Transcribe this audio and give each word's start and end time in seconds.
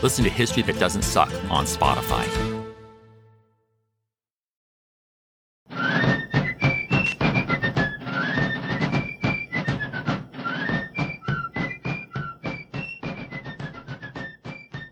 Listen 0.00 0.22
to 0.22 0.30
History 0.30 0.62
That 0.62 0.78
Doesn't 0.78 1.02
Suck 1.02 1.32
on 1.50 1.64
Spotify. 1.64 2.24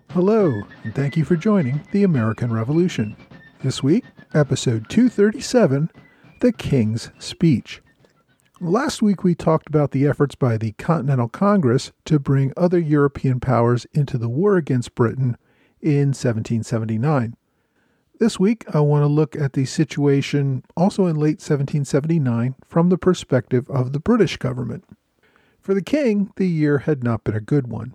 Hello, 0.09 0.63
and 0.83 0.93
thank 0.93 1.17
you 1.17 1.25
for 1.25 1.37
joining 1.37 1.83
the 1.93 2.03
American 2.03 2.53
Revolution. 2.53 3.15
This 3.63 3.85
week, 3.85 4.05
episode 4.35 4.89
237 4.89 5.89
The 6.41 6.53
King's 6.53 7.11
Speech. 7.21 7.81
Last 8.59 9.03
week, 9.03 9.23
we 9.23 9.35
talked 9.35 9.69
about 9.69 9.91
the 9.91 10.07
efforts 10.07 10.35
by 10.35 10.57
the 10.57 10.73
Continental 10.73 11.29
Congress 11.29 11.93
to 12.07 12.19
bring 12.19 12.55
other 12.57 12.79
European 12.79 13.39
powers 13.39 13.87
into 13.93 14.17
the 14.17 14.31
war 14.31 14.57
against 14.57 14.95
Britain 14.95 15.37
in 15.83 16.15
1779. 16.15 17.37
This 18.19 18.41
week, 18.41 18.65
I 18.75 18.81
want 18.81 19.03
to 19.03 19.09
look 19.09 19.37
at 19.37 19.53
the 19.53 19.67
situation 19.67 20.65
also 20.75 21.05
in 21.05 21.17
late 21.17 21.43
1779 21.43 22.55
from 22.65 22.89
the 22.89 22.97
perspective 22.97 23.69
of 23.69 23.93
the 23.93 24.01
British 24.01 24.39
government. 24.39 24.85
For 25.61 25.75
the 25.75 25.83
king, 25.83 26.33
the 26.37 26.49
year 26.49 26.79
had 26.79 27.05
not 27.05 27.25
been 27.25 27.37
a 27.37 27.41
good 27.43 27.67
one. 27.67 27.95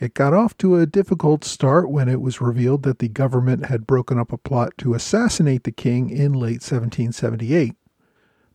It 0.00 0.14
got 0.14 0.32
off 0.32 0.56
to 0.58 0.76
a 0.76 0.86
difficult 0.86 1.44
start 1.44 1.90
when 1.90 2.08
it 2.08 2.22
was 2.22 2.40
revealed 2.40 2.84
that 2.84 3.00
the 3.00 3.08
government 3.08 3.66
had 3.66 3.86
broken 3.86 4.18
up 4.18 4.32
a 4.32 4.38
plot 4.38 4.72
to 4.78 4.94
assassinate 4.94 5.64
the 5.64 5.72
king 5.72 6.08
in 6.08 6.32
late 6.32 6.62
1778. 6.62 7.74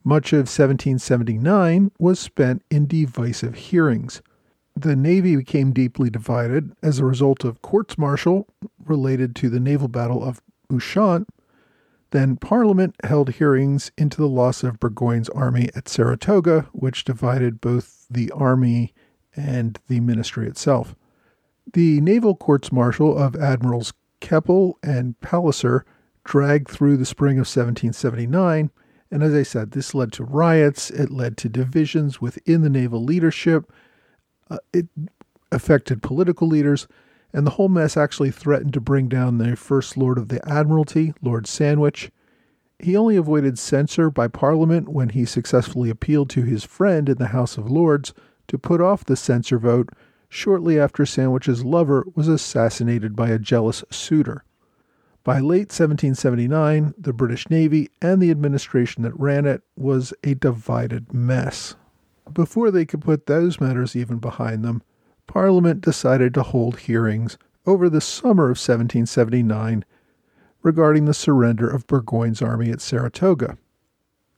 Much 0.03 0.31
of 0.31 0.39
1779 0.39 1.91
was 1.99 2.19
spent 2.19 2.63
in 2.71 2.87
divisive 2.87 3.55
hearings. 3.55 4.21
The 4.75 4.95
Navy 4.95 5.35
became 5.35 5.73
deeply 5.73 6.09
divided 6.09 6.71
as 6.81 6.99
a 6.99 7.05
result 7.05 7.43
of 7.43 7.61
courts 7.61 7.97
martial 7.97 8.47
related 8.85 9.35
to 9.37 9.49
the 9.49 9.59
naval 9.59 9.89
battle 9.89 10.23
of 10.23 10.41
Ushant. 10.73 11.27
Then 12.11 12.37
Parliament 12.37 12.95
held 13.03 13.31
hearings 13.31 13.91
into 13.97 14.17
the 14.17 14.29
loss 14.29 14.63
of 14.63 14.79
Burgoyne's 14.79 15.29
army 15.29 15.69
at 15.75 15.89
Saratoga, 15.89 16.67
which 16.71 17.03
divided 17.03 17.61
both 17.61 18.05
the 18.09 18.31
army 18.31 18.93
and 19.35 19.77
the 19.87 19.99
ministry 19.99 20.47
itself. 20.47 20.95
The 21.73 22.01
naval 22.01 22.35
courts 22.35 22.71
martial 22.71 23.17
of 23.17 23.35
Admirals 23.35 23.93
Keppel 24.21 24.79
and 24.81 25.19
Palliser 25.19 25.85
dragged 26.23 26.67
through 26.67 26.97
the 26.97 27.05
spring 27.05 27.35
of 27.35 27.47
1779 27.47 28.71
and 29.11 29.23
as 29.23 29.33
I 29.33 29.43
said, 29.43 29.71
this 29.71 29.95
led 29.95 30.11
to 30.13 30.23
riots, 30.23 30.91
it 30.91 31.09
led 31.09 31.37
to 31.37 31.49
divisions 31.49 32.21
within 32.21 32.61
the 32.61 32.69
naval 32.69 33.03
leadership, 33.03 33.71
uh, 34.49 34.57
it 34.73 34.87
affected 35.51 36.03
political 36.03 36.47
leaders, 36.47 36.87
and 37.33 37.45
the 37.45 37.51
whole 37.51 37.69
mess 37.69 37.97
actually 37.97 38.31
threatened 38.31 38.73
to 38.73 38.81
bring 38.81 39.07
down 39.07 39.37
the 39.37 39.55
First 39.55 39.97
Lord 39.97 40.17
of 40.17 40.29
the 40.29 40.47
Admiralty, 40.47 41.13
Lord 41.21 41.47
Sandwich. 41.47 42.11
He 42.79 42.95
only 42.95 43.15
avoided 43.15 43.59
censure 43.59 44.09
by 44.09 44.27
Parliament 44.27 44.89
when 44.89 45.09
he 45.09 45.25
successfully 45.25 45.89
appealed 45.89 46.29
to 46.31 46.43
his 46.43 46.63
friend 46.63 47.09
in 47.09 47.17
the 47.17 47.27
House 47.27 47.57
of 47.57 47.69
Lords 47.69 48.13
to 48.47 48.57
put 48.57 48.81
off 48.81 49.05
the 49.05 49.15
censure 49.15 49.59
vote 49.59 49.89
shortly 50.29 50.79
after 50.79 51.05
Sandwich's 51.05 51.63
lover 51.63 52.05
was 52.15 52.27
assassinated 52.27 53.15
by 53.15 53.29
a 53.29 53.39
jealous 53.39 53.83
suitor. 53.89 54.43
By 55.23 55.39
late 55.39 55.69
1779, 55.69 56.93
the 56.97 57.13
British 57.13 57.49
Navy 57.49 57.89
and 58.01 58.21
the 58.21 58.31
administration 58.31 59.03
that 59.03 59.19
ran 59.19 59.45
it 59.45 59.61
was 59.75 60.13
a 60.23 60.33
divided 60.33 61.13
mess. 61.13 61.75
Before 62.33 62.71
they 62.71 62.85
could 62.85 63.01
put 63.01 63.25
those 63.25 63.59
matters 63.59 63.95
even 63.95 64.19
behind 64.19 64.63
them, 64.63 64.81
Parliament 65.27 65.81
decided 65.81 66.33
to 66.33 66.43
hold 66.43 66.79
hearings 66.79 67.37
over 67.65 67.89
the 67.89 68.01
summer 68.01 68.45
of 68.45 68.57
1779 68.57 69.83
regarding 70.63 71.05
the 71.05 71.13
surrender 71.13 71.69
of 71.69 71.85
Burgoyne's 71.87 72.41
army 72.41 72.71
at 72.71 72.81
Saratoga. 72.81 73.57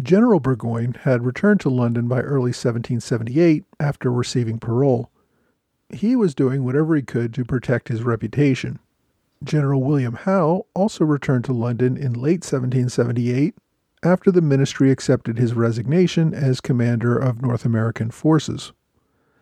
General 0.01 0.39
Burgoyne 0.39 0.93
had 0.93 1.23
returned 1.23 1.59
to 1.61 1.69
London 1.69 2.07
by 2.07 2.21
early 2.21 2.49
1778 2.49 3.65
after 3.79 4.11
receiving 4.11 4.57
parole. 4.57 5.11
He 5.89 6.15
was 6.15 6.33
doing 6.33 6.63
whatever 6.63 6.95
he 6.95 7.03
could 7.03 7.33
to 7.35 7.45
protect 7.45 7.87
his 7.87 8.03
reputation. 8.03 8.79
General 9.43 9.81
William 9.81 10.13
Howe 10.13 10.67
also 10.75 11.03
returned 11.03 11.45
to 11.45 11.53
London 11.53 11.97
in 11.97 12.13
late 12.13 12.43
1778 12.43 13.55
after 14.03 14.31
the 14.31 14.41
ministry 14.41 14.91
accepted 14.91 15.39
his 15.39 15.55
resignation 15.55 16.31
as 16.31 16.61
commander 16.61 17.17
of 17.17 17.41
North 17.41 17.65
American 17.65 18.11
forces. 18.11 18.71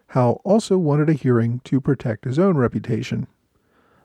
Howe 0.08 0.40
also 0.46 0.78
wanted 0.78 1.10
a 1.10 1.14
hearing 1.14 1.60
to 1.66 1.82
protect 1.82 2.24
his 2.24 2.40
own 2.40 2.56
reputation. 2.56 3.28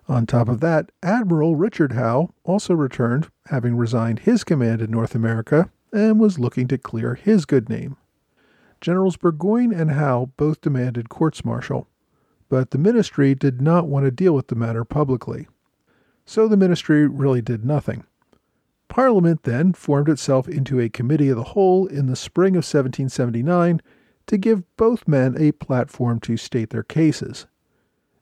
On 0.09 0.27
top 0.27 0.49
of 0.49 0.59
that, 0.61 0.91
Admiral 1.01 1.55
Richard 1.55 1.93
Howe 1.93 2.35
also 2.43 2.75
returned, 2.75 3.29
having 3.47 3.77
resigned 3.77 4.21
his 4.21 4.43
command 4.43 4.83
in 4.83 4.91
North 4.91 5.15
America, 5.15 5.71
and 5.93 6.19
was 6.19 6.41
looking 6.41 6.67
to 6.69 6.77
clear 6.77 7.15
his 7.15 7.47
good 7.47 7.69
name. 7.69 7.97
Generals 8.81 9.17
Burgoyne 9.17 9.73
and 9.73 9.93
Howe 9.93 10.33
both 10.37 10.61
demanded 10.61 11.09
courts 11.09 11.45
martial, 11.45 11.89
but 12.49 12.73
the 12.73 12.79
ministry 12.79 13.35
did 13.37 13.63
not 13.63 13.87
want 13.87 14.05
to 14.05 14.11
deal 14.11 14.35
with 14.35 14.49
the 14.49 14.57
matter 14.57 14.85
publicly 14.85 15.47
so 16.25 16.49
the 16.49 16.57
ministry 16.57 17.07
really 17.07 17.43
did 17.43 17.65
nothing. 17.65 18.05
Parliament 18.89 19.43
then 19.43 19.73
formed 19.73 20.09
itself 20.09 20.49
into 20.49 20.79
a 20.79 20.89
committee 20.89 21.29
of 21.29 21.37
the 21.37 21.45
whole 21.45 21.87
in 21.87 22.07
the 22.07 22.17
spring 22.17 22.55
of 22.55 22.65
1779 22.65 23.81
to 24.27 24.39
give 24.39 24.77
both 24.77 25.09
men 25.09 25.35
a 25.39 25.53
platform 25.53 26.21
to 26.21 26.37
state 26.37 26.71
their 26.71 26.83
cases. 26.83 27.47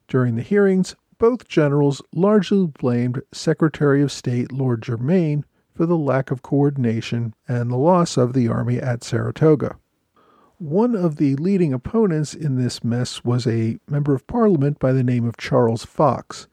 During 0.07 0.35
the 0.35 0.41
hearings, 0.41 0.95
both 1.17 1.47
generals 1.47 2.01
largely 2.13 2.67
blamed 2.67 3.21
Secretary 3.31 4.01
of 4.01 4.11
State 4.11 4.51
Lord 4.51 4.81
Germain 4.81 5.45
for 5.73 5.85
the 5.85 5.97
lack 5.97 6.31
of 6.31 6.41
coordination 6.41 7.33
and 7.47 7.71
the 7.71 7.77
loss 7.77 8.17
of 8.17 8.33
the 8.33 8.47
army 8.47 8.79
at 8.79 9.03
Saratoga. 9.03 9.77
One 10.57 10.95
of 10.95 11.17
the 11.17 11.35
leading 11.35 11.73
opponents 11.73 12.33
in 12.33 12.55
this 12.55 12.83
mess 12.83 13.23
was 13.23 13.47
a 13.47 13.77
member 13.87 14.13
of 14.13 14.27
parliament 14.27 14.79
by 14.79 14.91
the 14.91 15.03
name 15.03 15.25
of 15.25 15.37
Charles 15.37 15.85
Fox, 15.85 16.47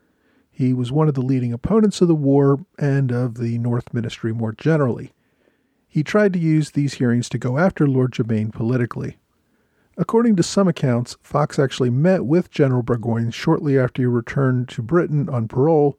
he 0.61 0.75
was 0.75 0.93
one 0.93 1.09
of 1.09 1.15
the 1.15 1.23
leading 1.23 1.55
opponents 1.55 2.03
of 2.03 2.09
the 2.09 2.15
war 2.15 2.59
and 2.79 3.11
of 3.11 3.39
the 3.39 3.57
North 3.57 3.95
Ministry 3.95 4.35
more 4.35 4.53
generally. 4.53 5.15
He 5.89 6.03
tried 6.03 6.35
to 6.35 6.39
use 6.39 6.73
these 6.73 6.95
hearings 6.95 7.31
to 7.31 7.39
go 7.39 7.57
after 7.57 7.87
Lord 7.87 8.13
Germain 8.13 8.51
politically. 8.51 9.17
According 9.97 10.37
to 10.37 10.43
some 10.43 10.69
accounts, 10.69 11.17
Fox 11.23 11.59
actually 11.59 11.89
met 11.89 12.27
with 12.27 12.51
General 12.51 12.83
Burgoyne 12.83 13.31
shortly 13.31 13.79
after 13.79 14.03
he 14.03 14.07
returned 14.07 14.69
to 14.69 14.83
Britain 14.83 15.31
on 15.31 15.49
parole. 15.49 15.99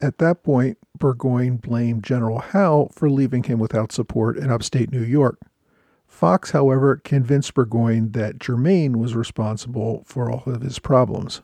At 0.00 0.16
that 0.16 0.42
point, 0.42 0.78
Burgoyne 0.98 1.58
blamed 1.58 2.04
General 2.04 2.38
Howe 2.38 2.88
for 2.90 3.10
leaving 3.10 3.42
him 3.42 3.58
without 3.58 3.92
support 3.92 4.38
in 4.38 4.50
upstate 4.50 4.92
New 4.92 5.04
York. 5.04 5.38
Fox, 6.06 6.52
however, 6.52 6.96
convinced 6.96 7.52
Burgoyne 7.52 8.12
that 8.12 8.38
Germain 8.38 8.98
was 8.98 9.14
responsible 9.14 10.04
for 10.06 10.30
all 10.30 10.44
of 10.46 10.62
his 10.62 10.78
problems. 10.78 11.42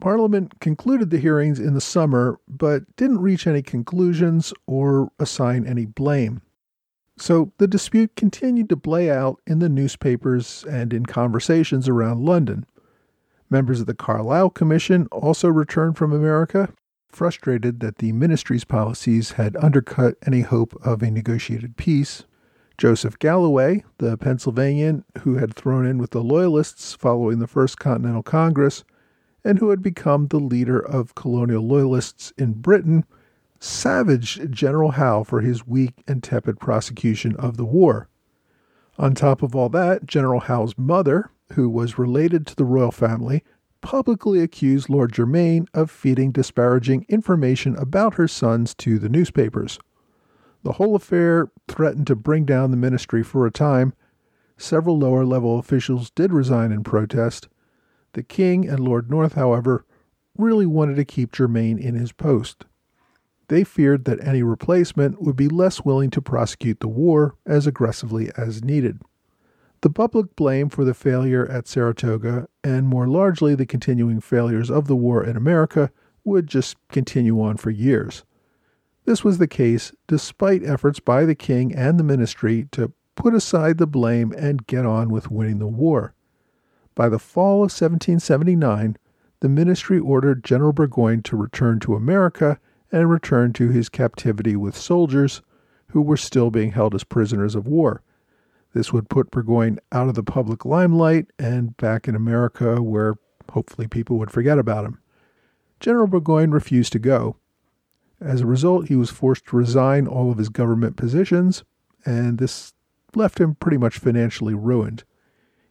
Parliament 0.00 0.60
concluded 0.60 1.10
the 1.10 1.18
hearings 1.18 1.60
in 1.60 1.74
the 1.74 1.80
summer, 1.80 2.40
but 2.48 2.96
didn't 2.96 3.20
reach 3.20 3.46
any 3.46 3.62
conclusions 3.62 4.52
or 4.66 5.10
assign 5.18 5.66
any 5.66 5.86
blame. 5.86 6.42
So 7.18 7.52
the 7.58 7.68
dispute 7.68 8.16
continued 8.16 8.68
to 8.70 8.76
play 8.76 9.10
out 9.10 9.40
in 9.46 9.58
the 9.58 9.68
newspapers 9.68 10.64
and 10.68 10.92
in 10.92 11.04
conversations 11.04 11.88
around 11.88 12.24
London. 12.24 12.64
Members 13.50 13.80
of 13.80 13.86
the 13.86 13.94
Carlisle 13.94 14.50
Commission 14.50 15.06
also 15.12 15.48
returned 15.48 15.98
from 15.98 16.12
America, 16.12 16.72
frustrated 17.08 17.80
that 17.80 17.98
the 17.98 18.12
ministry's 18.12 18.64
policies 18.64 19.32
had 19.32 19.56
undercut 19.56 20.14
any 20.26 20.40
hope 20.40 20.74
of 20.84 21.02
a 21.02 21.10
negotiated 21.10 21.76
peace. 21.76 22.24
Joseph 22.78 23.18
Galloway, 23.18 23.84
the 23.98 24.16
Pennsylvanian 24.16 25.04
who 25.18 25.34
had 25.34 25.54
thrown 25.54 25.84
in 25.84 25.98
with 25.98 26.12
the 26.12 26.22
Loyalists 26.22 26.94
following 26.94 27.38
the 27.38 27.46
First 27.46 27.78
Continental 27.78 28.22
Congress, 28.22 28.84
and 29.44 29.58
who 29.58 29.70
had 29.70 29.82
become 29.82 30.26
the 30.26 30.38
leader 30.40 30.78
of 30.78 31.14
colonial 31.14 31.66
loyalists 31.66 32.32
in 32.36 32.52
Britain, 32.54 33.04
savaged 33.58 34.50
General 34.52 34.92
Howe 34.92 35.22
for 35.24 35.40
his 35.40 35.66
weak 35.66 36.02
and 36.06 36.22
tepid 36.22 36.58
prosecution 36.58 37.36
of 37.36 37.56
the 37.56 37.64
war. 37.64 38.08
On 38.98 39.14
top 39.14 39.42
of 39.42 39.56
all 39.56 39.68
that, 39.70 40.06
General 40.06 40.40
Howe's 40.40 40.76
mother, 40.76 41.30
who 41.52 41.68
was 41.68 41.98
related 41.98 42.46
to 42.46 42.56
the 42.56 42.64
royal 42.64 42.92
family, 42.92 43.42
publicly 43.80 44.40
accused 44.40 44.90
Lord 44.90 45.12
Germain 45.12 45.66
of 45.72 45.90
feeding 45.90 46.32
disparaging 46.32 47.06
information 47.08 47.76
about 47.76 48.14
her 48.14 48.28
sons 48.28 48.74
to 48.76 48.98
the 48.98 49.08
newspapers. 49.08 49.78
The 50.62 50.72
whole 50.72 50.94
affair 50.94 51.50
threatened 51.68 52.06
to 52.08 52.16
bring 52.16 52.44
down 52.44 52.70
the 52.70 52.76
ministry 52.76 53.22
for 53.22 53.46
a 53.46 53.50
time. 53.50 53.94
Several 54.58 54.98
lower 54.98 55.24
level 55.24 55.58
officials 55.58 56.10
did 56.10 56.32
resign 56.32 56.70
in 56.70 56.84
protest. 56.84 57.48
The 58.12 58.22
king 58.22 58.68
and 58.68 58.80
Lord 58.80 59.10
North, 59.10 59.34
however, 59.34 59.84
really 60.36 60.66
wanted 60.66 60.96
to 60.96 61.04
keep 61.04 61.32
Germain 61.32 61.78
in 61.78 61.94
his 61.94 62.12
post. 62.12 62.66
They 63.48 63.64
feared 63.64 64.04
that 64.04 64.24
any 64.24 64.42
replacement 64.42 65.20
would 65.20 65.36
be 65.36 65.48
less 65.48 65.84
willing 65.84 66.10
to 66.10 66.22
prosecute 66.22 66.80
the 66.80 66.88
war 66.88 67.34
as 67.46 67.66
aggressively 67.66 68.30
as 68.36 68.62
needed. 68.62 69.00
The 69.82 69.90
public 69.90 70.36
blame 70.36 70.68
for 70.68 70.84
the 70.84 70.94
failure 70.94 71.46
at 71.46 71.66
Saratoga, 71.66 72.48
and 72.62 72.86
more 72.86 73.08
largely 73.08 73.54
the 73.54 73.66
continuing 73.66 74.20
failures 74.20 74.70
of 74.70 74.86
the 74.86 74.96
war 74.96 75.24
in 75.24 75.36
America, 75.36 75.90
would 76.22 76.46
just 76.46 76.76
continue 76.88 77.40
on 77.40 77.56
for 77.56 77.70
years. 77.70 78.24
This 79.04 79.24
was 79.24 79.38
the 79.38 79.48
case 79.48 79.92
despite 80.06 80.62
efforts 80.62 81.00
by 81.00 81.24
the 81.24 81.34
king 81.34 81.74
and 81.74 81.98
the 81.98 82.04
ministry 82.04 82.68
to 82.72 82.92
put 83.16 83.34
aside 83.34 83.78
the 83.78 83.86
blame 83.86 84.32
and 84.36 84.66
get 84.66 84.86
on 84.86 85.08
with 85.08 85.30
winning 85.30 85.58
the 85.58 85.66
war. 85.66 86.14
By 86.94 87.08
the 87.08 87.18
fall 87.18 87.56
of 87.56 87.70
1779, 87.72 88.96
the 89.40 89.48
ministry 89.48 89.98
ordered 89.98 90.44
General 90.44 90.72
Burgoyne 90.72 91.22
to 91.22 91.36
return 91.36 91.80
to 91.80 91.94
America 91.94 92.58
and 92.92 93.08
return 93.08 93.52
to 93.54 93.68
his 93.68 93.88
captivity 93.88 94.56
with 94.56 94.76
soldiers 94.76 95.42
who 95.88 96.02
were 96.02 96.16
still 96.16 96.50
being 96.50 96.72
held 96.72 96.94
as 96.94 97.04
prisoners 97.04 97.54
of 97.54 97.66
war. 97.66 98.02
This 98.72 98.92
would 98.92 99.08
put 99.08 99.30
Burgoyne 99.30 99.78
out 99.90 100.08
of 100.08 100.14
the 100.14 100.22
public 100.22 100.64
limelight 100.64 101.26
and 101.38 101.76
back 101.76 102.06
in 102.06 102.14
America 102.14 102.80
where 102.82 103.16
hopefully 103.50 103.88
people 103.88 104.18
would 104.18 104.30
forget 104.30 104.58
about 104.58 104.84
him. 104.84 104.98
General 105.80 106.06
Burgoyne 106.06 106.50
refused 106.50 106.92
to 106.92 106.98
go. 106.98 107.36
As 108.20 108.42
a 108.42 108.46
result, 108.46 108.88
he 108.88 108.96
was 108.96 109.10
forced 109.10 109.46
to 109.46 109.56
resign 109.56 110.06
all 110.06 110.30
of 110.30 110.38
his 110.38 110.50
government 110.50 110.96
positions, 110.96 111.64
and 112.04 112.38
this 112.38 112.74
left 113.14 113.40
him 113.40 113.54
pretty 113.54 113.78
much 113.78 113.98
financially 113.98 114.54
ruined. 114.54 115.04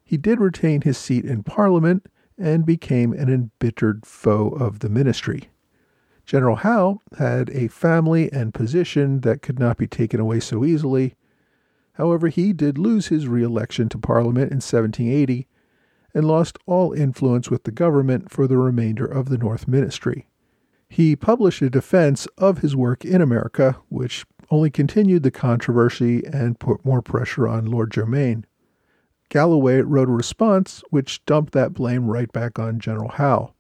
He 0.10 0.18
did 0.18 0.40
retain 0.40 0.82
his 0.82 0.98
seat 0.98 1.24
in 1.24 1.44
Parliament 1.44 2.08
and 2.36 2.66
became 2.66 3.14
an 3.14 3.30
embittered 3.30 4.08
foe 4.08 4.48
of 4.50 4.80
the 4.80 4.90
ministry. 4.90 5.50
General 6.26 6.56
Howe 6.56 7.00
had 7.20 7.52
a 7.52 7.68
family 7.68 8.34
and 8.34 8.52
position 8.52 9.20
that 9.20 9.44
could 9.44 9.60
not 9.60 9.78
be 9.78 9.86
taken 9.86 10.20
away 10.20 10.40
so 10.40 10.66
easily. 10.66 11.14
However, 11.94 12.30
he 12.30 12.54
did 12.54 12.80
lose 12.80 13.10
his 13.10 13.28
re 13.28 13.44
election 13.44 13.88
to 13.90 14.00
Parliament 14.00 14.50
in 14.50 14.56
1780 14.56 15.46
and 16.16 16.26
lost 16.26 16.58
all 16.66 16.92
influence 16.92 17.52
with 17.52 17.66
the 17.66 17.72
government 17.72 18.32
for 18.32 18.48
the 18.48 18.58
remainder 18.58 19.06
of 19.06 19.30
the 19.30 19.38
North 19.38 19.68
Ministry. 19.68 20.28
He 20.90 21.16
published 21.16 21.62
a 21.62 21.70
defense 21.70 22.26
of 22.36 22.58
his 22.58 22.76
work 22.76 23.06
in 23.06 23.22
America, 23.22 23.78
which 23.90 24.26
only 24.50 24.72
continued 24.72 25.22
the 25.22 25.30
controversy 25.30 26.26
and 26.26 26.58
put 26.58 26.84
more 26.84 27.04
pressure 27.04 27.48
on 27.48 27.68
Lord 27.68 27.92
Germain. 27.92 28.48
Galloway 29.30 29.82
wrote 29.82 30.10
a 30.10 30.12
response 30.12 30.84
which 30.90 31.24
dumped 31.26 31.54
that 31.54 31.74
blame 31.74 32.08
right 32.08 32.32
back 32.32 32.60
on 32.60 32.80
General 32.80 33.10
Howe. 33.10 33.54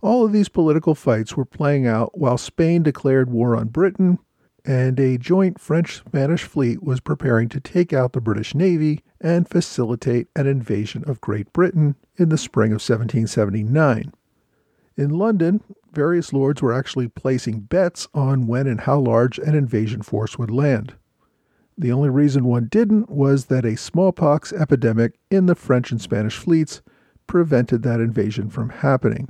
All 0.00 0.24
of 0.24 0.32
these 0.32 0.48
political 0.48 0.94
fights 0.94 1.36
were 1.36 1.44
playing 1.44 1.86
out 1.86 2.18
while 2.18 2.38
Spain 2.38 2.82
declared 2.82 3.30
war 3.30 3.56
on 3.56 3.68
Britain, 3.68 4.18
and 4.64 4.98
a 4.98 5.18
joint 5.18 5.60
French 5.60 5.98
Spanish 5.98 6.42
fleet 6.42 6.82
was 6.82 7.00
preparing 7.00 7.48
to 7.50 7.60
take 7.60 7.92
out 7.92 8.12
the 8.12 8.20
British 8.20 8.54
Navy 8.54 9.02
and 9.20 9.48
facilitate 9.48 10.28
an 10.34 10.46
invasion 10.46 11.04
of 11.06 11.20
Great 11.20 11.52
Britain 11.52 11.94
in 12.16 12.28
the 12.28 12.38
spring 12.38 12.70
of 12.72 12.82
1779. 12.82 14.12
In 14.96 15.10
London, 15.10 15.62
various 15.92 16.32
lords 16.32 16.62
were 16.62 16.72
actually 16.72 17.08
placing 17.08 17.60
bets 17.60 18.08
on 18.14 18.46
when 18.46 18.66
and 18.66 18.80
how 18.80 18.98
large 18.98 19.38
an 19.38 19.54
invasion 19.54 20.02
force 20.02 20.38
would 20.38 20.50
land. 20.50 20.94
The 21.78 21.92
only 21.92 22.08
reason 22.08 22.44
one 22.44 22.68
didn't 22.70 23.10
was 23.10 23.46
that 23.46 23.66
a 23.66 23.76
smallpox 23.76 24.52
epidemic 24.52 25.18
in 25.30 25.46
the 25.46 25.54
French 25.54 25.90
and 25.90 26.00
Spanish 26.00 26.36
fleets 26.36 26.80
prevented 27.26 27.82
that 27.82 28.00
invasion 28.00 28.48
from 28.48 28.70
happening. 28.70 29.28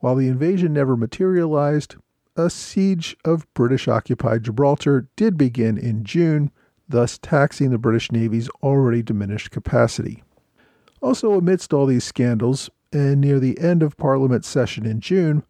While 0.00 0.16
the 0.16 0.28
invasion 0.28 0.74
never 0.74 0.96
materialized, 0.96 1.96
a 2.36 2.50
siege 2.50 3.16
of 3.24 3.46
British 3.54 3.88
occupied 3.88 4.42
Gibraltar 4.42 5.08
did 5.16 5.38
begin 5.38 5.78
in 5.78 6.04
June, 6.04 6.50
thus 6.86 7.16
taxing 7.16 7.70
the 7.70 7.78
British 7.78 8.12
Navy's 8.12 8.50
already 8.62 9.02
diminished 9.02 9.50
capacity. 9.50 10.22
Also, 11.00 11.32
amidst 11.32 11.72
all 11.72 11.86
these 11.86 12.04
scandals, 12.04 12.68
and 12.92 13.20
near 13.20 13.40
the 13.40 13.58
end 13.58 13.82
of 13.82 13.96
Parliament's 13.96 14.48
session 14.48 14.84
in 14.84 15.00
June, 15.00 15.44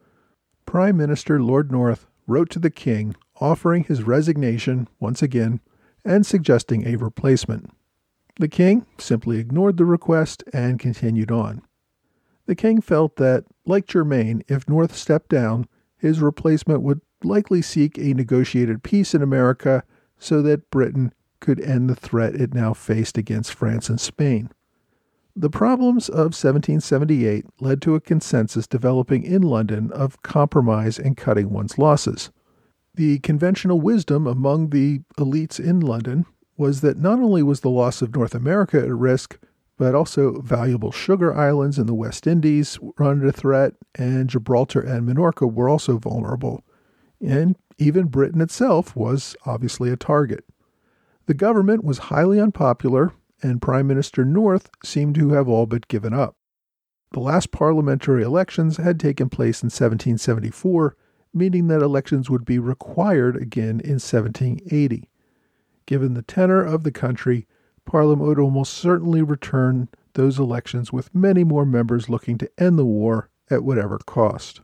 Prime 0.66 0.96
Minister 0.96 1.42
Lord 1.42 1.72
North 1.72 2.06
wrote 2.26 2.50
to 2.50 2.58
the 2.58 2.70
King 2.70 3.16
offering 3.40 3.84
his 3.84 4.04
resignation 4.04 4.88
once 5.00 5.22
again 5.22 5.60
and 6.04 6.26
suggesting 6.26 6.86
a 6.86 6.96
replacement. 6.96 7.70
The 8.38 8.48
King 8.48 8.84
simply 8.98 9.38
ignored 9.38 9.76
the 9.76 9.84
request 9.84 10.42
and 10.52 10.78
continued 10.78 11.30
on. 11.30 11.62
The 12.46 12.54
king 12.54 12.80
felt 12.80 13.16
that, 13.16 13.44
like 13.64 13.86
Germain, 13.86 14.42
if 14.48 14.68
North 14.68 14.94
stepped 14.94 15.30
down, 15.30 15.66
his 15.96 16.20
replacement 16.20 16.82
would 16.82 17.00
likely 17.22 17.62
seek 17.62 17.96
a 17.96 18.12
negotiated 18.12 18.82
peace 18.82 19.14
in 19.14 19.22
America 19.22 19.82
so 20.18 20.42
that 20.42 20.70
Britain 20.70 21.14
could 21.40 21.60
end 21.60 21.88
the 21.88 21.94
threat 21.94 22.34
it 22.34 22.52
now 22.52 22.74
faced 22.74 23.16
against 23.16 23.54
France 23.54 23.88
and 23.88 24.00
Spain. 24.00 24.50
The 25.36 25.50
problems 25.50 26.08
of 26.08 26.34
1778 26.34 27.46
led 27.60 27.82
to 27.82 27.94
a 27.94 28.00
consensus 28.00 28.66
developing 28.66 29.24
in 29.24 29.42
London 29.42 29.90
of 29.90 30.22
compromise 30.22 30.98
and 30.98 31.16
cutting 31.16 31.50
one's 31.50 31.78
losses. 31.78 32.30
The 32.94 33.18
conventional 33.20 33.80
wisdom 33.80 34.26
among 34.26 34.70
the 34.70 35.00
elites 35.18 35.58
in 35.58 35.80
London 35.80 36.26
was 36.56 36.80
that 36.82 36.96
not 36.98 37.18
only 37.18 37.42
was 37.42 37.60
the 37.60 37.70
loss 37.70 38.00
of 38.02 38.14
North 38.14 38.34
America 38.34 38.78
at 38.78 38.94
risk, 38.94 39.38
but 39.76 39.94
also 39.94 40.40
valuable 40.40 40.92
sugar 40.92 41.34
islands 41.34 41.78
in 41.78 41.86
the 41.86 41.94
West 41.94 42.26
Indies 42.26 42.78
were 42.80 43.04
under 43.04 43.32
threat, 43.32 43.74
and 43.96 44.30
Gibraltar 44.30 44.80
and 44.80 45.04
Minorca 45.04 45.52
were 45.52 45.68
also 45.68 45.98
vulnerable. 45.98 46.62
And 47.20 47.56
even 47.78 48.06
Britain 48.06 48.40
itself 48.40 48.94
was 48.94 49.34
obviously 49.44 49.90
a 49.90 49.96
target. 49.96 50.44
The 51.26 51.34
government 51.34 51.82
was 51.82 51.98
highly 51.98 52.38
unpopular, 52.38 53.12
and 53.42 53.60
Prime 53.60 53.88
Minister 53.88 54.24
North 54.24 54.70
seemed 54.84 55.16
to 55.16 55.30
have 55.30 55.48
all 55.48 55.66
but 55.66 55.88
given 55.88 56.14
up. 56.14 56.36
The 57.12 57.20
last 57.20 57.50
parliamentary 57.50 58.22
elections 58.22 58.76
had 58.76 59.00
taken 59.00 59.28
place 59.28 59.62
in 59.62 59.66
1774, 59.66 60.96
meaning 61.34 61.66
that 61.68 61.82
elections 61.82 62.30
would 62.30 62.44
be 62.44 62.58
required 62.58 63.36
again 63.36 63.80
in 63.80 63.98
1780. 63.98 65.08
Given 65.86 66.14
the 66.14 66.22
tenor 66.22 66.64
of 66.64 66.84
the 66.84 66.92
country, 66.92 67.46
Parliament 67.84 68.28
would 68.28 68.38
almost 68.38 68.72
certainly 68.74 69.22
return 69.22 69.88
those 70.14 70.38
elections 70.38 70.92
with 70.92 71.14
many 71.14 71.44
more 71.44 71.66
members 71.66 72.08
looking 72.08 72.38
to 72.38 72.50
end 72.58 72.78
the 72.78 72.86
war 72.86 73.28
at 73.50 73.64
whatever 73.64 73.98
cost. 73.98 74.60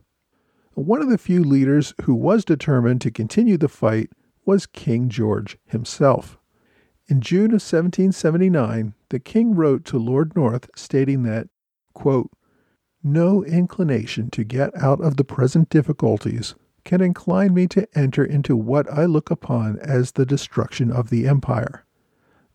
One 0.73 1.01
of 1.01 1.09
the 1.09 1.17
few 1.17 1.43
leaders 1.43 1.93
who 2.03 2.15
was 2.15 2.45
determined 2.45 3.01
to 3.01 3.11
continue 3.11 3.57
the 3.57 3.67
fight 3.67 4.11
was 4.45 4.65
King 4.65 5.09
George 5.09 5.57
himself. 5.67 6.39
In 7.07 7.19
June 7.19 7.47
of 7.47 7.61
1779, 7.61 8.93
the 9.09 9.19
king 9.19 9.53
wrote 9.53 9.83
to 9.85 9.99
Lord 9.99 10.35
North 10.35 10.69
stating 10.75 11.23
that, 11.23 11.49
quote, 11.93 12.31
No 13.03 13.43
inclination 13.43 14.29
to 14.31 14.45
get 14.45 14.75
out 14.75 15.01
of 15.01 15.17
the 15.17 15.25
present 15.25 15.69
difficulties 15.69 16.55
can 16.83 17.01
incline 17.01 17.53
me 17.53 17.67
to 17.67 17.87
enter 17.97 18.23
into 18.23 18.55
what 18.55 18.91
I 18.91 19.05
look 19.05 19.31
upon 19.31 19.79
as 19.79 20.11
the 20.11 20.25
destruction 20.25 20.91
of 20.91 21.09
the 21.09 21.27
empire. 21.27 21.85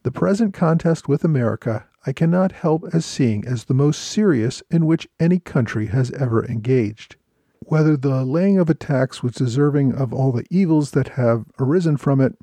The 0.02 0.12
present 0.12 0.54
contest 0.54 1.08
with 1.08 1.24
America 1.24 1.86
I 2.06 2.12
cannot 2.12 2.52
help 2.52 2.84
as 2.92 3.04
seeing 3.04 3.44
as 3.44 3.64
the 3.64 3.74
most 3.74 4.00
serious 4.00 4.62
in 4.70 4.86
which 4.86 5.08
any 5.18 5.40
country 5.40 5.86
has 5.86 6.12
ever 6.12 6.44
engaged. 6.46 7.16
Whether 7.58 7.96
the 7.96 8.24
laying 8.24 8.58
of 8.58 8.70
a 8.70 8.74
tax 8.74 9.24
was 9.24 9.32
deserving 9.32 9.94
of 9.94 10.12
all 10.12 10.30
the 10.30 10.46
evils 10.48 10.92
that 10.92 11.08
have 11.08 11.46
arisen 11.58 11.96
from 11.96 12.20
it, 12.20 12.36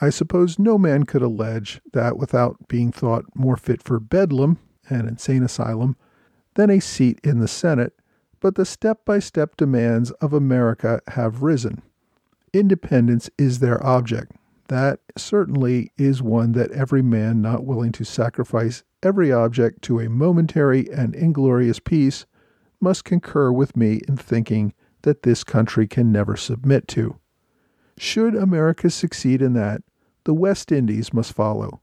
I 0.00 0.10
suppose 0.10 0.58
no 0.58 0.76
man 0.76 1.04
could 1.04 1.22
allege 1.22 1.80
that 1.92 2.16
without 2.16 2.66
being 2.66 2.90
thought 2.90 3.24
more 3.36 3.56
fit 3.56 3.84
for 3.84 4.00
Bedlam, 4.00 4.58
an 4.88 5.06
insane 5.06 5.44
asylum, 5.44 5.96
than 6.54 6.70
a 6.70 6.80
seat 6.80 7.20
in 7.22 7.38
the 7.38 7.46
Senate, 7.46 7.92
but 8.44 8.56
the 8.56 8.66
step 8.66 9.06
by 9.06 9.18
step 9.18 9.56
demands 9.56 10.10
of 10.20 10.34
America 10.34 11.00
have 11.08 11.42
risen. 11.42 11.80
Independence 12.52 13.30
is 13.38 13.58
their 13.58 13.82
object 13.82 14.32
that 14.68 15.00
certainly 15.16 15.90
is 15.96 16.22
one 16.22 16.52
that 16.52 16.70
every 16.72 17.00
man 17.00 17.40
not 17.40 17.64
willing 17.64 17.90
to 17.90 18.04
sacrifice 18.04 18.84
every 19.02 19.32
object 19.32 19.80
to 19.80 19.98
a 19.98 20.10
momentary 20.10 20.86
and 20.92 21.14
inglorious 21.14 21.78
peace 21.78 22.26
must 22.82 23.02
concur 23.02 23.50
with 23.50 23.78
me 23.78 24.02
in 24.06 24.14
thinking 24.18 24.74
that 25.04 25.22
this 25.22 25.42
country 25.42 25.86
can 25.86 26.12
never 26.12 26.36
submit 26.36 26.86
to. 26.86 27.18
Should 27.96 28.34
America 28.34 28.90
succeed 28.90 29.40
in 29.40 29.54
that, 29.54 29.80
the 30.24 30.34
West 30.34 30.70
Indies 30.70 31.14
must 31.14 31.32
follow. 31.32 31.80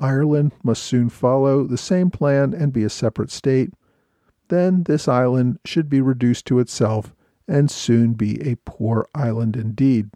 Ireland 0.00 0.54
must 0.64 0.82
soon 0.82 1.08
follow 1.08 1.62
the 1.62 1.78
same 1.78 2.10
plan 2.10 2.52
and 2.52 2.72
be 2.72 2.82
a 2.82 2.90
separate 2.90 3.30
state. 3.30 3.70
Then 4.48 4.84
this 4.84 5.08
island 5.08 5.58
should 5.64 5.88
be 5.88 6.00
reduced 6.00 6.46
to 6.46 6.58
itself 6.58 7.14
and 7.46 7.70
soon 7.70 8.12
be 8.14 8.40
a 8.40 8.56
poor 8.64 9.08
island 9.14 9.56
indeed. 9.56 10.10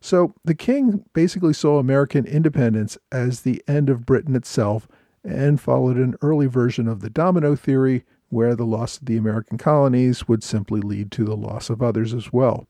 So 0.00 0.34
the 0.44 0.54
king 0.54 1.04
basically 1.12 1.52
saw 1.52 1.78
American 1.78 2.26
independence 2.26 2.96
as 3.12 3.42
the 3.42 3.62
end 3.68 3.90
of 3.90 4.06
Britain 4.06 4.34
itself 4.34 4.88
and 5.22 5.60
followed 5.60 5.96
an 5.96 6.16
early 6.22 6.46
version 6.46 6.88
of 6.88 7.00
the 7.00 7.10
domino 7.10 7.54
theory 7.54 8.04
where 8.30 8.54
the 8.54 8.64
loss 8.64 8.98
of 8.98 9.06
the 9.06 9.16
American 9.16 9.58
colonies 9.58 10.26
would 10.26 10.42
simply 10.42 10.80
lead 10.80 11.10
to 11.12 11.24
the 11.24 11.36
loss 11.36 11.68
of 11.68 11.82
others 11.82 12.14
as 12.14 12.32
well. 12.32 12.66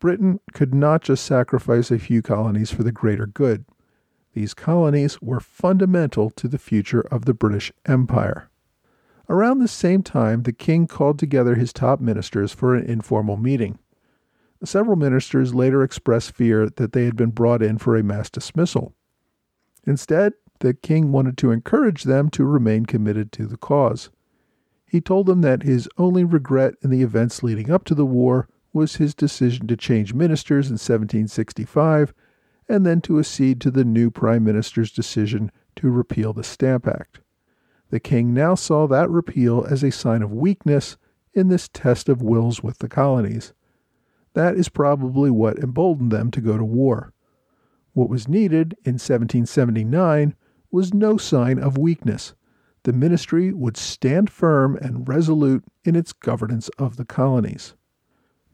Britain 0.00 0.40
could 0.52 0.74
not 0.74 1.02
just 1.02 1.24
sacrifice 1.24 1.90
a 1.90 1.98
few 1.98 2.20
colonies 2.20 2.70
for 2.70 2.82
the 2.82 2.92
greater 2.92 3.26
good. 3.26 3.64
These 4.34 4.52
colonies 4.52 5.22
were 5.22 5.40
fundamental 5.40 6.30
to 6.30 6.48
the 6.48 6.58
future 6.58 7.02
of 7.02 7.24
the 7.24 7.34
British 7.34 7.72
Empire. 7.86 8.50
Around 9.32 9.60
the 9.60 9.66
same 9.66 10.02
time, 10.02 10.42
the 10.42 10.52
king 10.52 10.86
called 10.86 11.18
together 11.18 11.54
his 11.54 11.72
top 11.72 12.02
ministers 12.02 12.52
for 12.52 12.74
an 12.74 12.84
informal 12.84 13.38
meeting. 13.38 13.78
Several 14.62 14.94
ministers 14.94 15.54
later 15.54 15.82
expressed 15.82 16.32
fear 16.32 16.68
that 16.68 16.92
they 16.92 17.06
had 17.06 17.16
been 17.16 17.30
brought 17.30 17.62
in 17.62 17.78
for 17.78 17.96
a 17.96 18.02
mass 18.02 18.28
dismissal. 18.28 18.92
Instead, 19.86 20.34
the 20.60 20.74
king 20.74 21.12
wanted 21.12 21.38
to 21.38 21.50
encourage 21.50 22.02
them 22.02 22.28
to 22.28 22.44
remain 22.44 22.84
committed 22.84 23.32
to 23.32 23.46
the 23.46 23.56
cause. 23.56 24.10
He 24.84 25.00
told 25.00 25.24
them 25.24 25.40
that 25.40 25.62
his 25.62 25.88
only 25.96 26.24
regret 26.24 26.74
in 26.82 26.90
the 26.90 27.00
events 27.00 27.42
leading 27.42 27.70
up 27.70 27.84
to 27.84 27.94
the 27.94 28.04
war 28.04 28.50
was 28.74 28.96
his 28.96 29.14
decision 29.14 29.66
to 29.68 29.78
change 29.78 30.12
ministers 30.12 30.66
in 30.66 30.74
1765 30.74 32.12
and 32.68 32.84
then 32.84 33.00
to 33.00 33.18
accede 33.18 33.62
to 33.62 33.70
the 33.70 33.82
new 33.82 34.10
prime 34.10 34.44
minister's 34.44 34.92
decision 34.92 35.50
to 35.76 35.88
repeal 35.88 36.34
the 36.34 36.44
Stamp 36.44 36.86
Act. 36.86 37.20
The 37.92 38.00
king 38.00 38.32
now 38.32 38.54
saw 38.54 38.86
that 38.86 39.10
repeal 39.10 39.66
as 39.68 39.82
a 39.82 39.92
sign 39.92 40.22
of 40.22 40.32
weakness 40.32 40.96
in 41.34 41.48
this 41.48 41.68
test 41.68 42.08
of 42.08 42.22
wills 42.22 42.62
with 42.62 42.78
the 42.78 42.88
colonies. 42.88 43.52
That 44.32 44.56
is 44.56 44.70
probably 44.70 45.30
what 45.30 45.58
emboldened 45.58 46.10
them 46.10 46.30
to 46.30 46.40
go 46.40 46.56
to 46.56 46.64
war. 46.64 47.12
What 47.92 48.08
was 48.08 48.26
needed 48.26 48.72
in 48.86 48.94
1779 48.94 50.34
was 50.70 50.94
no 50.94 51.18
sign 51.18 51.58
of 51.58 51.76
weakness. 51.76 52.32
The 52.84 52.94
ministry 52.94 53.52
would 53.52 53.76
stand 53.76 54.30
firm 54.30 54.76
and 54.76 55.06
resolute 55.06 55.62
in 55.84 55.94
its 55.94 56.14
governance 56.14 56.70
of 56.78 56.96
the 56.96 57.04
colonies. 57.04 57.74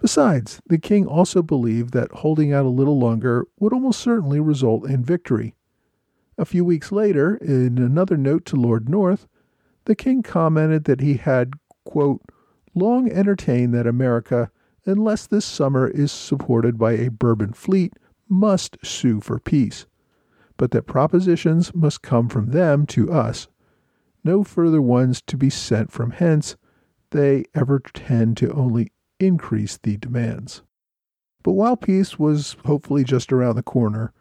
Besides, 0.01 0.61
the 0.67 0.79
king 0.79 1.07
also 1.07 1.45
believed 1.45 1.93
that 1.93 2.11
holding 2.11 2.53
out 2.53 2.67
a 2.67 2.71
little 2.71 2.99
longer 2.99 3.47
would 3.61 3.73
almost 3.73 4.01
certainly 4.01 4.41
result 4.41 4.85
in 4.91 5.05
victory. 5.05 5.55
A 6.39 6.45
few 6.45 6.65
weeks 6.65 6.93
later, 6.93 7.35
in 7.37 7.79
another 7.79 8.17
note 8.17 8.45
to 8.47 8.57
Lord 8.57 8.89
North, 8.89 9.27
the 9.87 9.97
king 9.97 10.23
commented 10.23 10.85
that 10.85 11.01
he 11.01 11.15
had, 11.15 11.55
quote, 11.85 12.23
long 12.77 13.11
entertained 13.11 13.75
that 13.75 13.89
America, 13.89 14.51
unless 14.87 15.27
this 15.27 15.45
summer 15.45 15.89
is 15.89 16.13
supported 16.13 16.79
by 16.79 16.93
a 16.93 17.11
Bourbon 17.11 17.53
fleet, 17.53 17.95
must 18.29 18.77
sue 18.85 19.21
for 19.21 19.41
peace, 19.41 19.87
but 20.57 20.71
that 20.71 20.87
propositions 20.87 21.75
must 21.75 22.03
come 22.03 22.29
from 22.29 22.51
them 22.51 22.87
to 22.87 23.11
us, 23.11 23.49
no 24.23 24.45
further 24.45 24.83
ones 24.83 25.21
to 25.23 25.37
be 25.37 25.51
sent 25.51 25.91
from 25.91 26.13
hence, 26.13 26.57
they 27.11 27.45
ever 27.55 27.81
tend 27.81 28.37
to 28.37 28.53
only 28.53 28.93
increase 29.19 29.77
the 29.77 29.97
demands. 29.97 30.63
But 31.43 31.53
while 31.53 31.77
peace 31.77 32.19
was 32.19 32.57
hopefully 32.65 33.03
just 33.03 33.33
around 33.33 33.57
the 33.57 33.63
corner, 33.63 34.13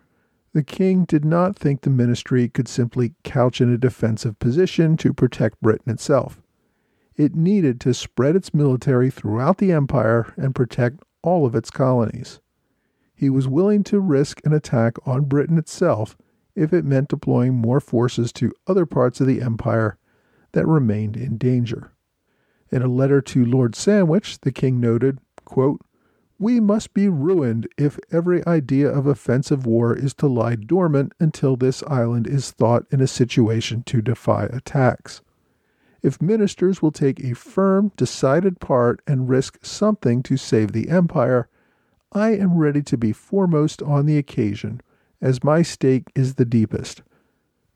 the 0.57 0.63
king 0.63 1.05
did 1.05 1.23
not 1.23 1.55
think 1.55 1.81
the 1.81 1.89
ministry 1.91 2.49
could 2.49 2.67
simply 2.67 3.13
couch 3.23 3.61
in 3.61 3.71
a 3.71 3.77
defensive 3.77 4.39
position 4.39 4.97
to 4.97 5.13
protect 5.13 5.61
Britain 5.61 5.91
itself. 5.93 6.41
It 7.15 7.35
needed 7.35 7.79
to 7.81 7.93
spread 7.93 8.35
its 8.35 8.55
military 8.55 9.11
throughout 9.11 9.59
the 9.59 9.71
empire 9.71 10.33
and 10.35 10.55
protect 10.55 11.03
all 11.21 11.45
of 11.45 11.53
its 11.53 11.69
colonies. 11.69 12.39
He 13.13 13.29
was 13.29 13.47
willing 13.47 13.83
to 13.83 13.99
risk 13.99 14.41
an 14.45 14.51
attack 14.51 14.95
on 15.05 15.25
Britain 15.25 15.59
itself 15.59 16.17
if 16.55 16.73
it 16.73 16.83
meant 16.83 17.09
deploying 17.09 17.53
more 17.53 17.79
forces 17.79 18.33
to 18.33 18.51
other 18.65 18.87
parts 18.87 19.21
of 19.21 19.27
the 19.27 19.43
empire 19.43 19.99
that 20.53 20.65
remained 20.65 21.15
in 21.15 21.37
danger. 21.37 21.91
In 22.71 22.81
a 22.81 22.87
letter 22.87 23.21
to 23.21 23.45
Lord 23.45 23.75
Sandwich, 23.75 24.39
the 24.39 24.51
king 24.51 24.79
noted, 24.79 25.19
quote, 25.45 25.81
we 26.39 26.59
must 26.59 26.93
be 26.93 27.09
ruined 27.09 27.67
if 27.77 27.97
every 28.11 28.45
idea 28.45 28.89
of 28.89 29.07
offensive 29.07 29.65
war 29.65 29.95
is 29.95 30.13
to 30.13 30.27
lie 30.27 30.55
dormant 30.55 31.13
until 31.19 31.55
this 31.55 31.81
island 31.83 32.27
is 32.27 32.51
thought 32.51 32.85
in 32.91 33.01
a 33.01 33.07
situation 33.07 33.81
to 33.83 34.01
defy 34.01 34.45
attacks. 34.45 35.21
If 36.03 36.21
ministers 36.21 36.81
will 36.81 36.91
take 36.91 37.23
a 37.23 37.33
firm, 37.33 37.91
decided 37.97 38.59
part 38.59 39.01
and 39.07 39.27
risk 39.27 39.57
something 39.65 40.21
to 40.23 40.37
save 40.37 40.71
the 40.71 40.89
empire, 40.89 41.49
I 42.11 42.35
am 42.35 42.57
ready 42.57 42.83
to 42.83 42.97
be 42.97 43.11
foremost 43.13 43.81
on 43.81 44.05
the 44.05 44.17
occasion, 44.17 44.81
as 45.19 45.43
my 45.43 45.63
stake 45.63 46.11
is 46.15 46.35
the 46.35 46.45
deepest. 46.45 47.01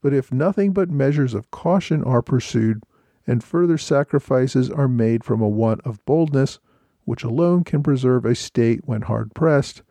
But 0.01 0.13
if 0.13 0.31
nothing 0.31 0.71
but 0.71 0.89
measures 0.89 1.33
of 1.33 1.51
caution 1.51 2.03
are 2.03 2.21
pursued, 2.21 2.83
and 3.25 3.43
further 3.43 3.77
sacrifices 3.77 4.69
are 4.69 4.87
made 4.87 5.23
from 5.23 5.41
a 5.41 5.49
want 5.49 5.81
of 5.81 6.03
boldness, 6.05 6.59
which 7.05 7.23
alone 7.23 7.63
can 7.63 7.83
preserve 7.83 8.25
a 8.25 8.35
state 8.35 8.81
when 8.85 9.03
hard 9.03 9.33
pressed, 9.33 9.81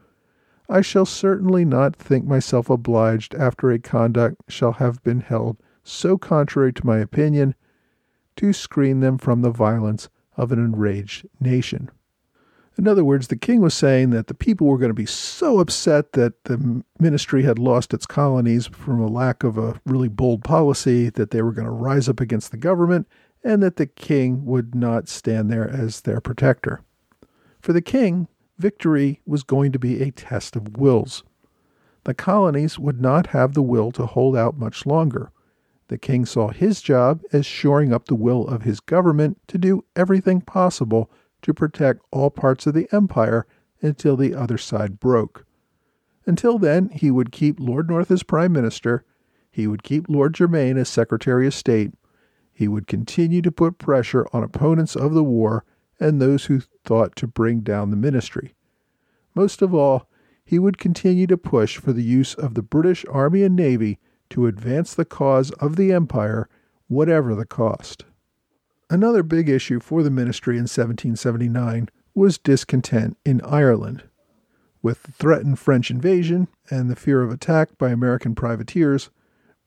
I 0.69 0.81
shall 0.81 1.07
certainly 1.07 1.65
not 1.65 1.97
think 1.97 2.25
myself 2.25 2.71
obliged 2.71 3.35
after 3.35 3.71
a 3.71 3.79
conduct 3.79 4.43
shall 4.49 4.73
have 4.73 5.03
been 5.03 5.21
held 5.21 5.57
so 5.83 6.17
contrary 6.17 6.73
to 6.75 6.87
my 6.87 6.99
opinion 6.99 7.55
to 8.37 8.53
screen 8.53 9.01
them 9.01 9.19
from 9.19 9.43
the 9.43 9.51
violence 9.51 10.09
of 10.37 10.53
an 10.53 10.59
enraged 10.59 11.27
nation. 11.41 11.91
In 12.79 12.89
other 12.89 13.05
words, 13.05 13.27
the 13.29 13.37
king 13.37 13.61
was 13.61 13.75
saying 13.75 14.11
that 14.11 14.29
the 14.29 14.35
people 14.35 14.67
were 14.67 14.79
going 14.79 14.91
to 14.91 14.95
be 14.95 15.05
so 15.05 15.59
upset 15.59 16.13
that 16.13 16.45
the 16.45 16.83
ministry 16.99 17.43
had 17.43 17.59
lost 17.59 17.93
its 17.93 18.07
colonies 18.07 18.69
from 18.69 19.01
a 19.01 19.07
lack 19.07 19.43
of 19.43 19.59
a 19.59 19.81
really 19.85 20.09
bold 20.09 20.45
policy 20.45 21.11
that 21.11 21.31
they 21.31 21.43
were 21.43 21.53
going 21.53 21.67
to 21.67 21.71
rise 21.71 22.09
up 22.09 22.21
against 22.21 22.53
the 22.53 22.57
government 22.57 23.07
and 23.43 23.63
that 23.63 23.77
the 23.77 23.87
king 23.87 24.47
would 24.47 24.75
not 24.75 25.09
stand 25.09 25.51
there 25.51 25.69
as 25.69 26.03
their 26.03 26.21
protector. 26.21 26.81
For 27.61 27.73
the 27.73 27.83
king, 27.83 28.29
victory 28.59 29.21
was 29.27 29.43
going 29.43 29.73
to 29.73 29.79
be 29.79 30.03
a 30.03 30.11
test 30.11 30.57
of 30.57 30.77
wills. 30.77 31.25
The 32.05 32.15
colonies 32.15 32.79
would 32.79 33.01
not 33.01 33.29
have 33.29 33.53
the 33.53 33.63
will 33.63 33.93
to 33.93 34.07
hold 34.07 34.37
out 34.37 34.59
much 34.59 34.87
longer. 34.87 35.31
The 35.89 35.99
king 35.99 36.25
saw 36.25 36.49
his 36.49 36.81
job 36.81 37.23
as 37.33 37.45
shoring 37.45 37.93
up 37.93 38.07
the 38.07 38.15
will 38.15 38.47
of 38.47 38.63
his 38.63 38.81
government 38.81 39.39
to 39.49 39.59
do 39.59 39.85
everything 39.95 40.41
possible 40.41 41.11
to 41.43 41.53
protect 41.53 42.01
all 42.11 42.31
parts 42.31 42.67
of 42.67 42.75
the 42.75 42.89
empire 42.93 43.47
until 43.83 44.17
the 44.17 44.35
other 44.35 44.57
side 44.57 45.01
broke. 45.01 45.45
Until 46.27 46.59
then, 46.59 46.91
he 46.91 47.11
would 47.11 47.33
keep 47.33 47.59
Lord 47.59 47.89
North 47.89 48.11
as 48.11 48.23
prime 48.23 48.53
minister, 48.53 49.05
he 49.51 49.67
would 49.67 49.83
keep 49.83 50.09
Lord 50.09 50.35
Germain 50.35 50.77
as 50.79 50.89
secretary 50.89 51.47
of 51.47 51.55
state, 51.55 51.93
he 52.53 52.69
would 52.69 52.87
continue 52.87 53.43
to 53.43 53.51
put 53.51 53.79
pressure 53.79 54.27
on 54.33 54.45
opponents 54.45 54.95
of 54.95 55.13
the 55.13 55.25
war 55.25 55.65
and 56.01 56.21
those 56.21 56.47
who 56.47 56.61
thought 56.85 57.15
to 57.17 57.27
bring 57.27 57.61
down 57.61 57.91
the 57.91 57.97
ministry. 57.97 58.55
Most 59.35 59.63
of 59.63 59.75
all, 59.75 60.09
he 60.45 60.59
would 60.59 60.79
continue 60.79 61.27
to 61.29 61.37
push 61.37 61.77
for 61.77 61.93
the 61.93 62.03
use 62.03 62.35
of 62.35 62.55
the 62.55 62.63
British 62.63 63.05
Army 63.09 63.45
and 63.45 63.55
Navy 63.55 63.99
to 64.31 64.47
advance 64.47 64.95
the 64.95 65.05
cause 65.05 65.51
of 65.53 65.77
the 65.77 65.93
empire, 65.93 66.49
whatever 66.89 67.35
the 67.35 67.45
cost. 67.45 68.05
Another 68.89 69.23
big 69.23 69.49
issue 69.49 69.79
for 69.79 70.03
the 70.03 70.11
ministry 70.11 70.57
in 70.57 70.63
1779 70.63 71.89
was 72.15 72.39
discontent 72.39 73.17
in 73.25 73.41
Ireland. 73.43 74.03
With 74.83 75.03
the 75.03 75.13
threatened 75.13 75.59
French 75.59 75.91
invasion 75.91 76.49
and 76.71 76.91
the 76.91 76.97
fear 76.97 77.23
of 77.23 77.31
attack 77.31 77.77
by 77.79 77.91
American 77.91 78.35
privateers, 78.35 79.11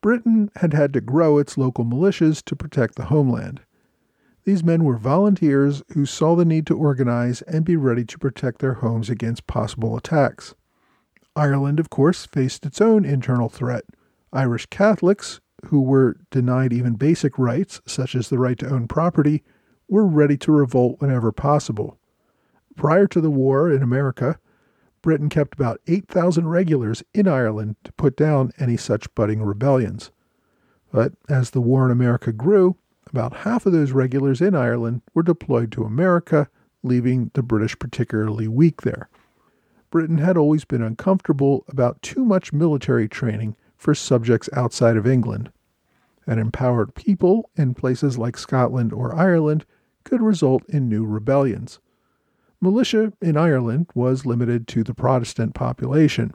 Britain 0.01 0.51
had 0.57 0.73
had 0.73 0.91
to 0.93 1.01
grow 1.01 1.37
its 1.37 1.57
local 1.57 1.85
militias 1.85 2.43
to 2.43 2.55
protect 2.55 2.95
the 2.95 3.05
homeland. 3.05 3.61
These 4.45 4.63
men 4.63 4.83
were 4.83 4.97
volunteers 4.97 5.83
who 5.93 6.05
saw 6.05 6.35
the 6.35 6.43
need 6.43 6.67
to 6.67 6.77
organize 6.77 7.41
and 7.43 7.63
be 7.63 7.77
ready 7.77 8.03
to 8.05 8.19
protect 8.19 8.59
their 8.59 8.75
homes 8.75 9.09
against 9.09 9.47
possible 9.47 9.95
attacks. 9.95 10.53
Ireland, 11.35 11.79
of 11.79 11.89
course, 11.89 12.25
faced 12.25 12.65
its 12.65 12.81
own 12.81 13.05
internal 13.05 13.49
threat. 13.49 13.85
Irish 14.33 14.65
Catholics, 14.65 15.39
who 15.67 15.81
were 15.81 16.17
denied 16.29 16.73
even 16.73 16.93
basic 16.93 17.39
rights, 17.39 17.81
such 17.85 18.15
as 18.15 18.29
the 18.29 18.37
right 18.37 18.57
to 18.59 18.69
own 18.69 18.87
property, 18.87 19.43
were 19.87 20.05
ready 20.05 20.37
to 20.37 20.51
revolt 20.51 20.99
whenever 20.99 21.31
possible. 21.31 21.97
Prior 22.75 23.07
to 23.07 23.21
the 23.21 23.31
war 23.31 23.71
in 23.71 23.81
America, 23.81 24.39
Britain 25.01 25.29
kept 25.29 25.53
about 25.53 25.79
8,000 25.87 26.47
regulars 26.47 27.03
in 27.13 27.27
Ireland 27.27 27.75
to 27.83 27.93
put 27.93 28.17
down 28.17 28.51
any 28.59 28.77
such 28.77 29.13
budding 29.15 29.41
rebellions. 29.41 30.11
But 30.91 31.13
as 31.29 31.51
the 31.51 31.61
war 31.61 31.85
in 31.85 31.91
America 31.91 32.31
grew, 32.31 32.77
about 33.09 33.37
half 33.37 33.65
of 33.65 33.73
those 33.73 33.91
regulars 33.91 34.41
in 34.41 34.55
Ireland 34.55 35.01
were 35.13 35.23
deployed 35.23 35.71
to 35.73 35.83
America, 35.83 36.49
leaving 36.81 37.31
the 37.33 37.43
British 37.43 37.77
particularly 37.77 38.47
weak 38.47 38.81
there. 38.81 39.09
Britain 39.91 40.17
had 40.17 40.37
always 40.37 40.65
been 40.65 40.81
uncomfortable 40.81 41.63
about 41.67 42.01
too 42.01 42.25
much 42.25 42.51
military 42.51 43.07
training 43.07 43.55
for 43.77 43.93
subjects 43.93 44.49
outside 44.53 44.97
of 44.97 45.05
England. 45.05 45.51
An 46.25 46.39
empowered 46.39 46.95
people 46.95 47.49
in 47.55 47.73
places 47.73 48.17
like 48.17 48.37
Scotland 48.37 48.93
or 48.93 49.13
Ireland 49.13 49.65
could 50.03 50.21
result 50.21 50.63
in 50.67 50.89
new 50.89 51.05
rebellions. 51.05 51.79
Militia 52.59 53.11
in 53.21 53.35
Ireland 53.35 53.87
was 53.93 54.25
limited 54.25 54.67
to 54.69 54.83
the 54.83 54.93
Protestant 54.93 55.53
population. 55.53 56.33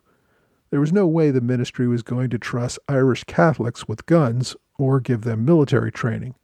There 0.70 0.80
was 0.80 0.92
no 0.92 1.06
way 1.06 1.30
the 1.30 1.40
ministry 1.40 1.88
was 1.88 2.02
going 2.02 2.28
to 2.30 2.38
trust 2.38 2.78
Irish 2.86 3.24
Catholics 3.24 3.88
with 3.88 4.06
guns 4.06 4.54
or 4.78 5.00
give 5.00 5.22
them 5.22 5.44
military 5.44 5.90
training. 5.90 6.34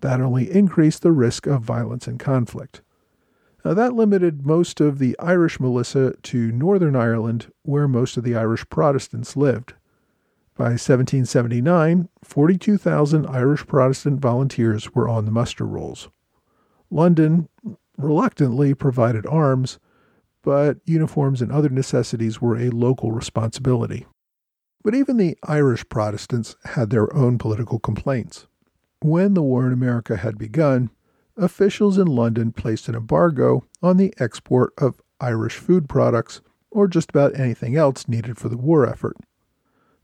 That 0.00 0.20
only 0.20 0.50
increased 0.50 1.02
the 1.02 1.12
risk 1.12 1.46
of 1.46 1.62
violence 1.62 2.06
and 2.06 2.18
conflict. 2.18 2.82
Now, 3.64 3.74
that 3.74 3.94
limited 3.94 4.46
most 4.46 4.80
of 4.80 4.98
the 4.98 5.18
Irish 5.18 5.60
militia 5.60 6.14
to 6.22 6.52
Northern 6.52 6.96
Ireland, 6.96 7.52
where 7.62 7.86
most 7.86 8.16
of 8.16 8.24
the 8.24 8.34
Irish 8.34 8.66
Protestants 8.70 9.36
lived. 9.36 9.74
By 10.56 10.72
1779, 10.72 12.08
42,000 12.22 13.26
Irish 13.26 13.66
Protestant 13.66 14.20
volunteers 14.20 14.94
were 14.94 15.08
on 15.08 15.26
the 15.26 15.30
muster 15.30 15.66
rolls. 15.66 16.08
London 16.90 17.48
reluctantly 17.98 18.74
provided 18.74 19.26
arms, 19.26 19.78
but 20.42 20.78
uniforms 20.86 21.42
and 21.42 21.52
other 21.52 21.68
necessities 21.68 22.40
were 22.40 22.56
a 22.56 22.70
local 22.70 23.12
responsibility. 23.12 24.06
But 24.82 24.94
even 24.94 25.18
the 25.18 25.36
Irish 25.44 25.86
Protestants 25.90 26.56
had 26.64 26.88
their 26.88 27.14
own 27.14 27.36
political 27.36 27.78
complaints. 27.78 28.46
When 29.02 29.32
the 29.32 29.42
war 29.42 29.66
in 29.66 29.72
America 29.72 30.16
had 30.16 30.36
begun, 30.36 30.90
officials 31.34 31.96
in 31.96 32.06
London 32.06 32.52
placed 32.52 32.86
an 32.86 32.94
embargo 32.94 33.64
on 33.82 33.96
the 33.96 34.12
export 34.18 34.74
of 34.76 35.00
Irish 35.18 35.56
food 35.56 35.88
products 35.88 36.42
or 36.70 36.86
just 36.86 37.08
about 37.08 37.38
anything 37.38 37.76
else 37.76 38.08
needed 38.08 38.36
for 38.36 38.50
the 38.50 38.58
war 38.58 38.86
effort. 38.86 39.16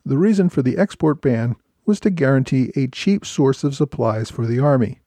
The 0.07 0.17
reason 0.17 0.49
for 0.49 0.63
the 0.63 0.79
export 0.79 1.21
ban 1.21 1.57
was 1.85 2.01
to 2.01 2.11
guarantee 2.11 2.73
a 2.75 2.89
cheap 2.89 3.27
source 3.27 3.65
of 3.65 3.75
supplies 3.75 4.31
for 4.31 4.47
the 4.47 4.61
army. 4.61 5.01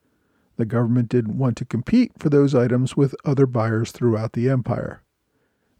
The 0.57 0.65
government 0.65 1.09
didn't 1.09 1.39
want 1.39 1.57
to 1.57 1.65
compete 1.65 2.11
for 2.19 2.29
those 2.29 2.53
items 2.53 2.95
with 2.95 3.15
other 3.25 3.47
buyers 3.47 3.91
throughout 3.91 4.33
the 4.33 4.49
empire. 4.49 5.01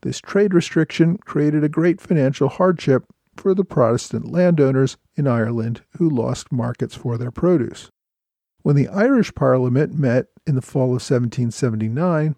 This 0.01 0.19
trade 0.19 0.55
restriction 0.55 1.17
created 1.17 1.63
a 1.63 1.69
great 1.69 2.01
financial 2.01 2.49
hardship 2.49 3.05
for 3.37 3.53
the 3.53 3.65
Protestant 3.65 4.31
landowners 4.31 4.97
in 5.15 5.27
Ireland 5.27 5.81
who 5.97 6.09
lost 6.09 6.51
markets 6.51 6.95
for 6.95 7.15
their 7.17 7.31
produce. 7.31 7.91
When 8.61 8.75
the 8.75 8.89
Irish 8.89 9.33
Parliament 9.35 9.97
met 9.97 10.27
in 10.45 10.55
the 10.55 10.61
fall 10.61 10.85
of 10.85 11.01
1779, 11.01 12.35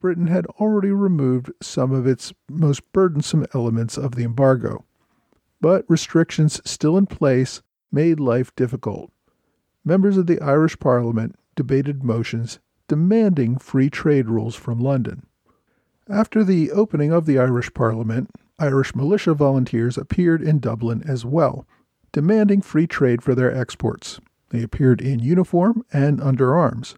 Britain 0.00 0.26
had 0.26 0.46
already 0.46 0.90
removed 0.90 1.52
some 1.60 1.92
of 1.92 2.06
its 2.06 2.32
most 2.50 2.90
burdensome 2.92 3.46
elements 3.54 3.96
of 3.96 4.14
the 4.14 4.24
embargo. 4.24 4.84
But 5.60 5.84
restrictions 5.88 6.60
still 6.64 6.96
in 6.96 7.06
place 7.06 7.62
made 7.92 8.18
life 8.18 8.54
difficult. 8.56 9.12
Members 9.84 10.16
of 10.16 10.26
the 10.26 10.40
Irish 10.40 10.78
Parliament 10.78 11.36
debated 11.54 12.02
motions 12.02 12.58
demanding 12.88 13.58
free 13.58 13.90
trade 13.90 14.28
rules 14.28 14.56
from 14.56 14.80
London. 14.80 15.26
After 16.08 16.42
the 16.42 16.72
opening 16.72 17.12
of 17.12 17.26
the 17.26 17.38
Irish 17.38 17.72
Parliament, 17.74 18.30
Irish 18.58 18.94
militia 18.94 19.34
volunteers 19.34 19.96
appeared 19.96 20.42
in 20.42 20.58
Dublin 20.58 21.02
as 21.06 21.24
well, 21.24 21.66
demanding 22.10 22.60
free 22.60 22.86
trade 22.86 23.22
for 23.22 23.34
their 23.34 23.54
exports. 23.54 24.20
They 24.52 24.62
appeared 24.62 25.00
in 25.00 25.18
uniform 25.18 25.82
and 25.92 26.20
under 26.20 26.54
arms. 26.54 26.94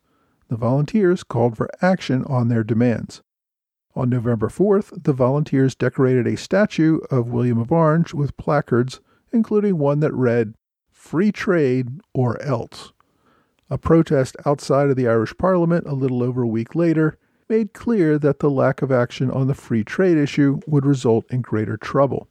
The 0.49 0.57
volunteers 0.57 1.23
called 1.23 1.57
for 1.57 1.71
action 1.81 2.25
on 2.25 2.49
their 2.49 2.65
demands. 2.65 3.23
On 3.95 4.11
November 4.11 4.49
4th, 4.49 5.05
the 5.05 5.13
volunteers 5.13 5.77
decorated 5.77 6.27
a 6.27 6.37
statue 6.37 6.99
of 7.13 7.29
William 7.29 7.59
of 7.59 7.71
Orange 7.71 8.13
with 8.13 8.37
placards, 8.37 9.01
including 9.33 9.79
one 9.79 10.01
that 10.01 10.13
read, 10.13 10.55
Free 10.91 11.31
Trade 11.31 12.01
or 12.13 12.43
Else. 12.43 12.93
A 13.71 13.79
protest 13.79 14.37
outside 14.45 14.91
of 14.91 14.97
the 14.97 15.07
Irish 15.07 15.39
Parliament 15.39 15.87
a 15.87 15.95
little 15.95 16.25
over 16.25 16.43
a 16.43 16.49
week 16.49 16.75
later 16.75 17.17
made 17.49 17.73
clear 17.73 18.19
that 18.19 18.41
the 18.41 18.51
lack 18.51 18.83
of 18.83 18.91
action 18.91 19.31
on 19.31 19.47
the 19.47 19.55
free 19.55 19.85
trade 19.85 20.19
issue 20.19 20.59
would 20.67 20.85
result 20.85 21.25
in 21.31 21.41
greater 21.41 21.77
trouble. 21.77 22.29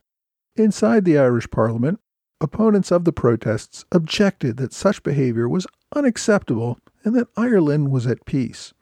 Inside 0.57 1.05
the 1.05 1.17
Irish 1.17 1.49
Parliament, 1.49 2.01
opponents 2.43 2.91
of 2.91 3.05
the 3.05 3.13
protests 3.13 3.85
objected 3.91 4.57
that 4.57 4.73
such 4.73 5.01
behavior 5.01 5.47
was 5.47 5.65
unacceptable 5.95 6.77
and 7.03 7.15
that 7.15 7.29
Ireland 7.37 7.89
was 7.89 8.05
at 8.05 8.25
peace. 8.25 8.73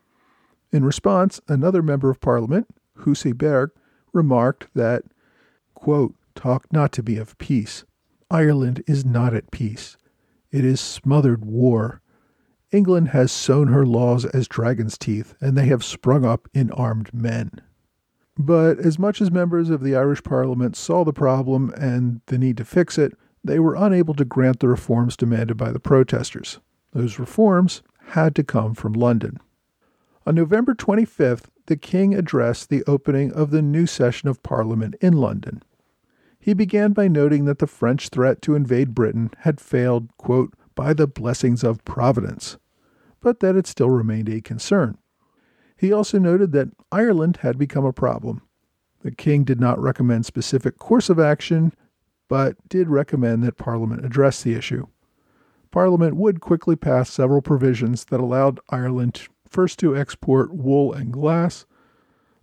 In 0.71 0.83
response, 0.83 1.39
another 1.47 1.83
member 1.83 2.09
of 2.09 2.19
Parliament, 2.19 2.67
Hussey 2.97 3.31
Burgh, 3.31 3.71
remarked 4.13 4.67
that, 4.73 5.03
quote, 5.75 6.15
Talk 6.33 6.71
not 6.71 6.91
to 6.93 7.03
be 7.03 7.17
of 7.17 7.37
peace. 7.37 7.83
Ireland 8.31 8.83
is 8.87 9.05
not 9.05 9.33
at 9.33 9.51
peace. 9.51 9.97
It 10.49 10.65
is 10.65 10.79
smothered 10.79 11.45
war. 11.45 12.01
England 12.71 13.09
has 13.09 13.31
sown 13.31 13.67
her 13.67 13.85
laws 13.85 14.25
as 14.25 14.47
dragon's 14.47 14.97
teeth, 14.97 15.35
and 15.41 15.57
they 15.57 15.65
have 15.65 15.83
sprung 15.83 16.25
up 16.25 16.47
in 16.53 16.71
armed 16.71 17.13
men. 17.13 17.51
But 18.37 18.79
as 18.79 18.97
much 18.97 19.21
as 19.21 19.29
members 19.29 19.69
of 19.69 19.83
the 19.83 19.95
Irish 19.95 20.23
Parliament 20.23 20.77
saw 20.77 21.03
the 21.03 21.13
problem 21.13 21.71
and 21.75 22.21
the 22.27 22.37
need 22.37 22.57
to 22.57 22.65
fix 22.65 22.97
it, 22.97 23.13
they 23.43 23.59
were 23.59 23.75
unable 23.75 24.13
to 24.15 24.25
grant 24.25 24.59
the 24.59 24.67
reforms 24.67 25.17
demanded 25.17 25.57
by 25.57 25.71
the 25.71 25.79
protesters. 25.79 26.59
Those 26.93 27.19
reforms 27.19 27.81
had 28.09 28.35
to 28.35 28.43
come 28.43 28.73
from 28.73 28.93
London. 28.93 29.39
On 30.25 30.35
November 30.35 30.75
25th, 30.75 31.45
the 31.65 31.77
King 31.77 32.13
addressed 32.13 32.69
the 32.69 32.83
opening 32.85 33.31
of 33.31 33.49
the 33.49 33.61
new 33.61 33.87
session 33.87 34.29
of 34.29 34.43
Parliament 34.43 34.95
in 35.01 35.13
London. 35.13 35.63
He 36.39 36.53
began 36.53 36.91
by 36.93 37.07
noting 37.07 37.45
that 37.45 37.59
the 37.59 37.67
French 37.67 38.09
threat 38.09 38.41
to 38.43 38.55
invade 38.55 38.95
Britain 38.95 39.31
had 39.39 39.61
failed, 39.61 40.09
quote, 40.17 40.53
by 40.75 40.93
the 40.93 41.07
blessings 41.07 41.63
of 41.63 41.85
Providence, 41.85 42.57
but 43.19 43.39
that 43.39 43.55
it 43.55 43.67
still 43.67 43.89
remained 43.89 44.29
a 44.29 44.41
concern. 44.41 44.97
He 45.77 45.91
also 45.91 46.19
noted 46.19 46.51
that 46.51 46.69
Ireland 46.91 47.37
had 47.37 47.57
become 47.57 47.85
a 47.85 47.93
problem. 47.93 48.41
The 49.01 49.11
king 49.11 49.43
did 49.43 49.59
not 49.59 49.81
recommend 49.81 50.25
specific 50.25 50.77
course 50.77 51.09
of 51.09 51.19
action, 51.19 51.73
but 52.31 52.55
did 52.69 52.87
recommend 52.87 53.43
that 53.43 53.57
Parliament 53.57 54.05
address 54.05 54.41
the 54.41 54.53
issue. 54.53 54.87
Parliament 55.69 56.15
would 56.15 56.39
quickly 56.39 56.77
pass 56.77 57.09
several 57.09 57.41
provisions 57.41 58.05
that 58.05 58.21
allowed 58.21 58.61
Ireland 58.69 59.27
first 59.49 59.77
to 59.79 59.97
export 59.97 60.53
wool 60.53 60.93
and 60.93 61.11
glass. 61.11 61.65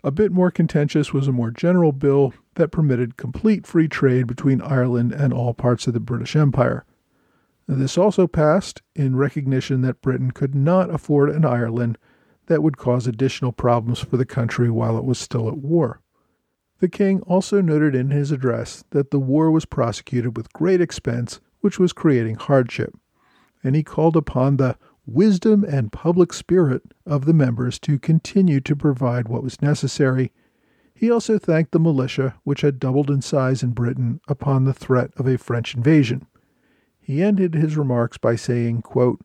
A 0.04 0.10
bit 0.10 0.30
more 0.30 0.50
contentious 0.50 1.14
was 1.14 1.26
a 1.26 1.32
more 1.32 1.50
general 1.50 1.92
bill 1.92 2.34
that 2.56 2.70
permitted 2.70 3.16
complete 3.16 3.66
free 3.66 3.88
trade 3.88 4.26
between 4.26 4.60
Ireland 4.60 5.12
and 5.12 5.32
all 5.32 5.54
parts 5.54 5.86
of 5.86 5.94
the 5.94 6.00
British 6.00 6.36
Empire. 6.36 6.84
This 7.66 7.96
also 7.96 8.26
passed 8.26 8.82
in 8.94 9.16
recognition 9.16 9.80
that 9.80 10.02
Britain 10.02 10.32
could 10.32 10.54
not 10.54 10.90
afford 10.90 11.30
an 11.30 11.46
Ireland 11.46 11.96
that 12.44 12.62
would 12.62 12.76
cause 12.76 13.06
additional 13.06 13.52
problems 13.52 14.00
for 14.00 14.18
the 14.18 14.26
country 14.26 14.68
while 14.68 14.98
it 14.98 15.04
was 15.06 15.18
still 15.18 15.48
at 15.48 15.56
war. 15.56 16.02
The 16.80 16.88
king 16.88 17.20
also 17.22 17.60
noted 17.60 17.94
in 17.94 18.10
his 18.10 18.30
address 18.30 18.84
that 18.90 19.10
the 19.10 19.18
war 19.18 19.50
was 19.50 19.64
prosecuted 19.64 20.36
with 20.36 20.52
great 20.52 20.80
expense, 20.80 21.40
which 21.60 21.78
was 21.78 21.92
creating 21.92 22.36
hardship, 22.36 22.94
and 23.64 23.74
he 23.74 23.82
called 23.82 24.16
upon 24.16 24.56
the 24.56 24.76
wisdom 25.04 25.64
and 25.64 25.90
public 25.90 26.32
spirit 26.32 26.82
of 27.04 27.24
the 27.24 27.32
members 27.32 27.78
to 27.80 27.98
continue 27.98 28.60
to 28.60 28.76
provide 28.76 29.26
what 29.26 29.42
was 29.42 29.62
necessary. 29.62 30.32
He 30.94 31.10
also 31.10 31.38
thanked 31.38 31.72
the 31.72 31.80
militia, 31.80 32.34
which 32.44 32.60
had 32.60 32.78
doubled 32.78 33.10
in 33.10 33.22
size 33.22 33.62
in 33.62 33.70
Britain 33.70 34.20
upon 34.28 34.64
the 34.64 34.74
threat 34.74 35.10
of 35.16 35.26
a 35.26 35.38
French 35.38 35.74
invasion. 35.74 36.26
He 37.00 37.22
ended 37.22 37.54
his 37.54 37.76
remarks 37.76 38.18
by 38.18 38.36
saying, 38.36 38.82
quote, 38.82 39.20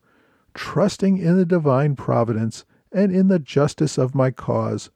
Trusting 0.54 1.18
in 1.18 1.36
the 1.36 1.46
divine 1.46 1.96
providence 1.96 2.64
and 2.92 3.14
in 3.14 3.28
the 3.28 3.40
justice 3.40 3.98
of 3.98 4.16
my 4.16 4.32
cause, 4.32 4.90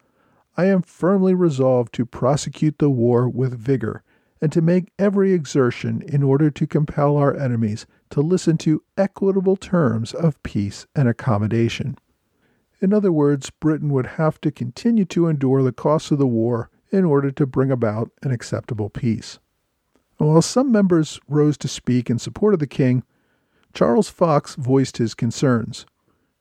I 0.58 0.65
am 0.65 0.82
firmly 0.82 1.36
resolved 1.36 1.93
to 1.93 2.06
prosecute 2.06 2.80
the 2.80 2.89
war 2.89 3.30
with 3.30 3.58
vigor 3.58 4.04
and 4.41 4.52
to 4.52 4.62
make 4.62 4.91
every 4.98 5.32
exertion 5.34 6.02
in 6.02 6.24
order 6.24 6.50
to 6.50 6.67
compel 6.67 7.15
our 7.15 7.36
enemies 7.36 7.86
to 8.10 8.22
listen 8.22 8.58
to 8.60 8.84
equitable 8.98 9.56
terms 9.56 10.13
of 10.13 10.41
peace 10.41 10.88
and 10.96 11.08
accommodation. 11.08 11.98
In 12.82 12.93
other 12.93 13.12
words, 13.12 13.50
Britain 13.50 13.89
would 13.89 14.06
have 14.06 14.41
to 14.41 14.52
continue 14.52 15.06
to 15.06 15.28
endure 15.28 15.62
the 15.62 15.72
costs 15.72 16.12
of 16.12 16.17
the 16.17 16.28
war 16.28 16.70
in 16.91 17.06
order 17.06 17.32
to 17.32 17.46
bring 17.46 17.72
about 17.72 18.12
an 18.24 18.32
acceptable 18.32 18.89
peace. 18.89 19.39
while 20.17 20.41
some 20.41 20.72
members 20.72 21.20
rose 21.28 21.58
to 21.60 21.67
speak 21.67 22.10
in 22.10 22.17
support 22.17 22.56
of 22.56 22.60
the 22.60 22.65
king, 22.65 23.04
Charles 23.74 24.10
Fox 24.10 24.56
voiced 24.56 24.98
his 24.98 25.13
concerns. 25.13 25.86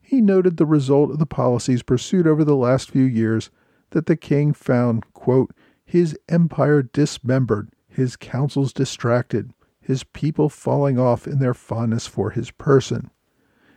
He 0.01 0.23
noted 0.23 0.57
the 0.57 0.65
result 0.65 1.11
of 1.11 1.19
the 1.19 1.27
policies 1.27 1.83
pursued 1.83 2.27
over 2.27 2.45
the 2.45 2.57
last 2.57 2.91
few 2.91 3.05
years 3.05 3.51
that 3.91 4.07
the 4.07 4.17
king 4.17 4.53
found, 4.53 5.13
quote, 5.13 5.55
his 5.85 6.19
empire 6.29 6.83
dismembered, 6.83 7.71
his 7.89 8.17
councils 8.17 8.73
distracted, 8.73 9.53
his 9.81 10.05
people 10.05 10.49
falling 10.49 10.99
off 10.99 11.27
in 11.27 11.39
their 11.39 11.55
fondness 11.55 12.07
for 12.07 12.31
his 12.31 12.51
person. 12.51 13.11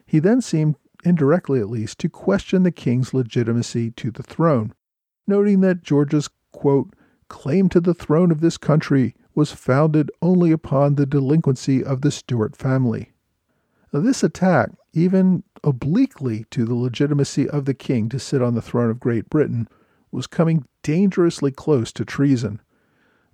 He 0.05 0.19
then 0.19 0.41
seemed, 0.41 0.75
indirectly 1.03 1.59
at 1.59 1.69
least, 1.69 1.99
to 1.99 2.09
question 2.09 2.63
the 2.63 2.71
king's 2.71 3.13
legitimacy 3.13 3.91
to 3.91 4.09
the 4.09 4.23
throne, 4.23 4.73
noting 5.27 5.61
that 5.61 5.83
George's, 5.83 6.29
quote, 6.51 6.95
claim 7.27 7.69
to 7.69 7.79
the 7.79 7.93
throne 7.93 8.31
of 8.31 8.41
this 8.41 8.57
country 8.57 9.15
was 9.35 9.51
founded 9.51 10.11
only 10.21 10.51
upon 10.51 10.95
the 10.95 11.05
delinquency 11.05 11.83
of 11.83 12.01
the 12.01 12.11
Stuart 12.11 12.55
family. 12.55 13.11
Now, 13.93 14.01
this 14.01 14.23
attack, 14.23 14.71
even 14.93 15.43
obliquely 15.63 16.45
to 16.51 16.65
the 16.65 16.75
legitimacy 16.75 17.47
of 17.47 17.65
the 17.65 17.73
king 17.73 18.09
to 18.09 18.19
sit 18.19 18.41
on 18.41 18.55
the 18.55 18.61
throne 18.61 18.89
of 18.89 18.99
Great 18.99 19.29
Britain, 19.29 19.67
was 20.11 20.27
coming 20.27 20.65
dangerously 20.83 21.51
close 21.51 21.91
to 21.93 22.05
treason. 22.05 22.61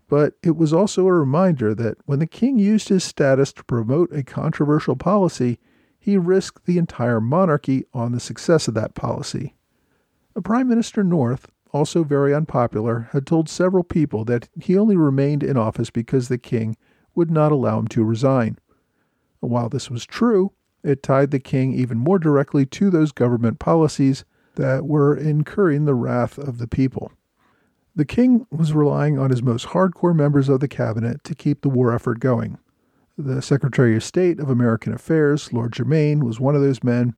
But 0.07 0.33
it 0.43 0.55
was 0.55 0.73
also 0.73 1.07
a 1.07 1.13
reminder 1.13 1.73
that 1.75 1.97
when 2.05 2.19
the 2.19 2.27
king 2.27 2.59
used 2.59 2.89
his 2.89 3.03
status 3.03 3.51
to 3.53 3.63
promote 3.63 4.11
a 4.11 4.23
controversial 4.23 4.95
policy, 4.95 5.59
he 5.97 6.17
risked 6.17 6.65
the 6.65 6.77
entire 6.77 7.19
monarchy 7.19 7.85
on 7.93 8.11
the 8.11 8.19
success 8.19 8.67
of 8.67 8.75
that 8.75 8.93
policy. 8.93 9.55
A 10.35 10.41
Prime 10.41 10.67
Minister 10.67 11.03
North, 11.03 11.49
also 11.71 12.03
very 12.03 12.33
unpopular, 12.33 13.09
had 13.11 13.25
told 13.25 13.49
several 13.49 13.83
people 13.83 14.23
that 14.25 14.47
he 14.59 14.77
only 14.77 14.95
remained 14.95 15.41
in 15.43 15.57
office 15.57 15.89
because 15.89 16.27
the 16.27 16.37
king 16.37 16.77
would 17.15 17.31
not 17.31 17.51
allow 17.51 17.79
him 17.79 17.87
to 17.87 18.03
resign. 18.03 18.59
While 19.39 19.69
this 19.69 19.89
was 19.89 20.05
true, 20.05 20.51
it 20.83 21.01
tied 21.01 21.31
the 21.31 21.39
king 21.39 21.73
even 21.73 21.97
more 21.97 22.19
directly 22.19 22.65
to 22.67 22.89
those 22.89 23.11
government 23.11 23.57
policies 23.57 24.25
that 24.55 24.85
were 24.85 25.15
incurring 25.15 25.85
the 25.85 25.95
wrath 25.95 26.37
of 26.37 26.57
the 26.57 26.67
people. 26.67 27.11
The 27.95 28.05
king 28.05 28.45
was 28.51 28.73
relying 28.73 29.17
on 29.17 29.29
his 29.29 29.41
most 29.41 29.67
hardcore 29.67 30.15
members 30.15 30.49
of 30.49 30.59
the 30.59 30.67
cabinet 30.67 31.23
to 31.23 31.35
keep 31.35 31.61
the 31.61 31.69
war 31.69 31.93
effort 31.93 32.19
going. 32.19 32.57
The 33.17 33.41
Secretary 33.41 33.95
of 33.95 34.03
State 34.03 34.39
of 34.39 34.49
American 34.49 34.93
Affairs, 34.93 35.53
Lord 35.53 35.71
Germain, 35.71 36.25
was 36.25 36.39
one 36.39 36.55
of 36.55 36.61
those 36.61 36.83
men. 36.83 37.15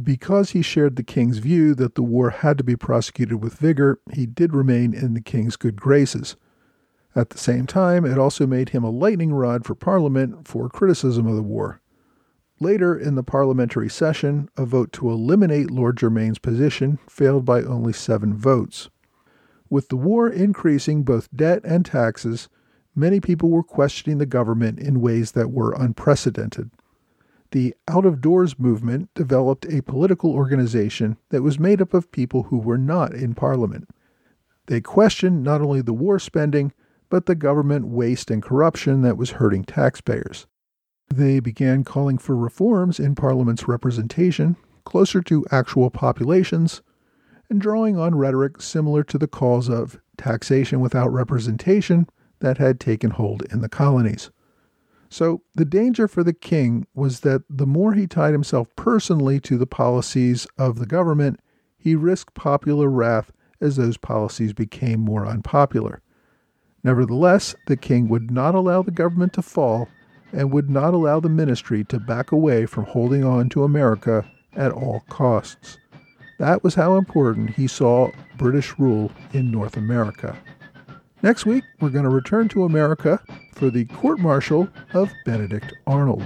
Because 0.00 0.50
he 0.50 0.62
shared 0.62 0.96
the 0.96 1.02
king's 1.02 1.38
view 1.38 1.74
that 1.74 1.96
the 1.96 2.02
war 2.02 2.30
had 2.30 2.58
to 2.58 2.64
be 2.64 2.76
prosecuted 2.76 3.42
with 3.42 3.58
vigor, 3.58 4.00
he 4.12 4.26
did 4.26 4.54
remain 4.54 4.94
in 4.94 5.14
the 5.14 5.20
king's 5.20 5.56
good 5.56 5.80
graces. 5.80 6.36
At 7.16 7.30
the 7.30 7.38
same 7.38 7.66
time, 7.66 8.04
it 8.04 8.18
also 8.18 8.46
made 8.46 8.70
him 8.70 8.82
a 8.82 8.90
lightning 8.90 9.32
rod 9.32 9.64
for 9.64 9.74
Parliament 9.74 10.46
for 10.46 10.68
criticism 10.68 11.26
of 11.26 11.36
the 11.36 11.42
war. 11.42 11.80
Later 12.60 12.96
in 12.96 13.16
the 13.16 13.24
parliamentary 13.24 13.88
session, 13.88 14.48
a 14.56 14.64
vote 14.64 14.92
to 14.92 15.10
eliminate 15.10 15.70
Lord 15.70 15.96
Germain's 15.96 16.38
position 16.38 16.98
failed 17.08 17.44
by 17.44 17.62
only 17.62 17.92
seven 17.92 18.34
votes. 18.36 18.88
With 19.68 19.88
the 19.88 19.96
war 19.96 20.28
increasing 20.28 21.02
both 21.02 21.34
debt 21.34 21.62
and 21.64 21.84
taxes, 21.84 22.48
many 22.94 23.18
people 23.18 23.50
were 23.50 23.64
questioning 23.64 24.18
the 24.18 24.26
government 24.26 24.78
in 24.78 25.00
ways 25.00 25.32
that 25.32 25.50
were 25.50 25.74
unprecedented. 25.76 26.70
The 27.50 27.74
out 27.88 28.06
of 28.06 28.20
doors 28.20 28.58
movement 28.58 29.12
developed 29.14 29.66
a 29.66 29.82
political 29.82 30.32
organization 30.32 31.16
that 31.30 31.42
was 31.42 31.58
made 31.58 31.82
up 31.82 31.92
of 31.92 32.12
people 32.12 32.44
who 32.44 32.58
were 32.58 32.78
not 32.78 33.14
in 33.14 33.34
Parliament. 33.34 33.88
They 34.66 34.80
questioned 34.80 35.42
not 35.42 35.60
only 35.60 35.82
the 35.82 35.92
war 35.92 36.18
spending, 36.20 36.72
but 37.10 37.26
the 37.26 37.34
government 37.34 37.88
waste 37.88 38.30
and 38.30 38.42
corruption 38.42 39.02
that 39.02 39.16
was 39.16 39.32
hurting 39.32 39.64
taxpayers. 39.64 40.46
They 41.08 41.40
began 41.40 41.84
calling 41.84 42.18
for 42.18 42.36
reforms 42.36 42.98
in 42.98 43.14
Parliament's 43.14 43.68
representation 43.68 44.56
closer 44.84 45.22
to 45.22 45.44
actual 45.50 45.90
populations 45.90 46.82
and 47.48 47.60
drawing 47.60 47.98
on 47.98 48.14
rhetoric 48.14 48.60
similar 48.60 49.02
to 49.04 49.18
the 49.18 49.26
calls 49.26 49.68
of 49.68 49.98
taxation 50.16 50.80
without 50.80 51.12
representation 51.12 52.08
that 52.40 52.58
had 52.58 52.80
taken 52.80 53.10
hold 53.10 53.42
in 53.52 53.60
the 53.60 53.68
colonies. 53.68 54.30
So, 55.08 55.42
the 55.54 55.64
danger 55.64 56.08
for 56.08 56.24
the 56.24 56.32
king 56.32 56.86
was 56.94 57.20
that 57.20 57.42
the 57.48 57.66
more 57.66 57.94
he 57.94 58.06
tied 58.06 58.32
himself 58.32 58.68
personally 58.74 59.38
to 59.40 59.56
the 59.56 59.66
policies 59.66 60.46
of 60.58 60.78
the 60.78 60.86
government, 60.86 61.38
he 61.78 61.94
risked 61.94 62.34
popular 62.34 62.88
wrath 62.88 63.30
as 63.60 63.76
those 63.76 63.96
policies 63.96 64.52
became 64.52 65.00
more 65.00 65.26
unpopular. 65.26 66.02
Nevertheless, 66.82 67.54
the 67.66 67.76
king 67.76 68.08
would 68.08 68.30
not 68.30 68.54
allow 68.54 68.82
the 68.82 68.90
government 68.90 69.32
to 69.34 69.42
fall 69.42 69.88
and 70.34 70.50
would 70.50 70.68
not 70.68 70.94
allow 70.94 71.20
the 71.20 71.28
ministry 71.28 71.84
to 71.84 72.00
back 72.00 72.32
away 72.32 72.66
from 72.66 72.84
holding 72.84 73.24
on 73.24 73.48
to 73.50 73.62
America 73.62 74.28
at 74.56 74.72
all 74.72 75.00
costs. 75.08 75.78
That 76.38 76.64
was 76.64 76.74
how 76.74 76.96
important 76.96 77.50
he 77.50 77.68
saw 77.68 78.10
British 78.36 78.76
rule 78.78 79.12
in 79.32 79.50
North 79.50 79.76
America. 79.76 80.36
Next 81.22 81.46
week, 81.46 81.64
we're 81.80 81.90
going 81.90 82.04
to 82.04 82.10
return 82.10 82.48
to 82.48 82.64
America 82.64 83.22
for 83.52 83.70
the 83.70 83.84
court 83.86 84.18
martial 84.18 84.68
of 84.92 85.12
Benedict 85.24 85.72
Arnold. 85.86 86.24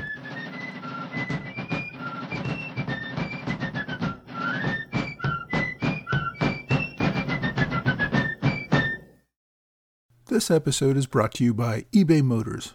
This 10.27 10.51
episode 10.51 10.97
is 10.97 11.07
brought 11.07 11.35
to 11.35 11.45
you 11.45 11.53
by 11.53 11.83
eBay 11.93 12.23
Motors. 12.23 12.75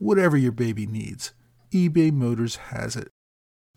whatever 0.00 0.36
your 0.36 0.50
baby 0.50 0.86
needs, 0.86 1.32
eBay 1.70 2.10
Motors 2.10 2.56
has 2.56 2.96
it. 2.96 3.10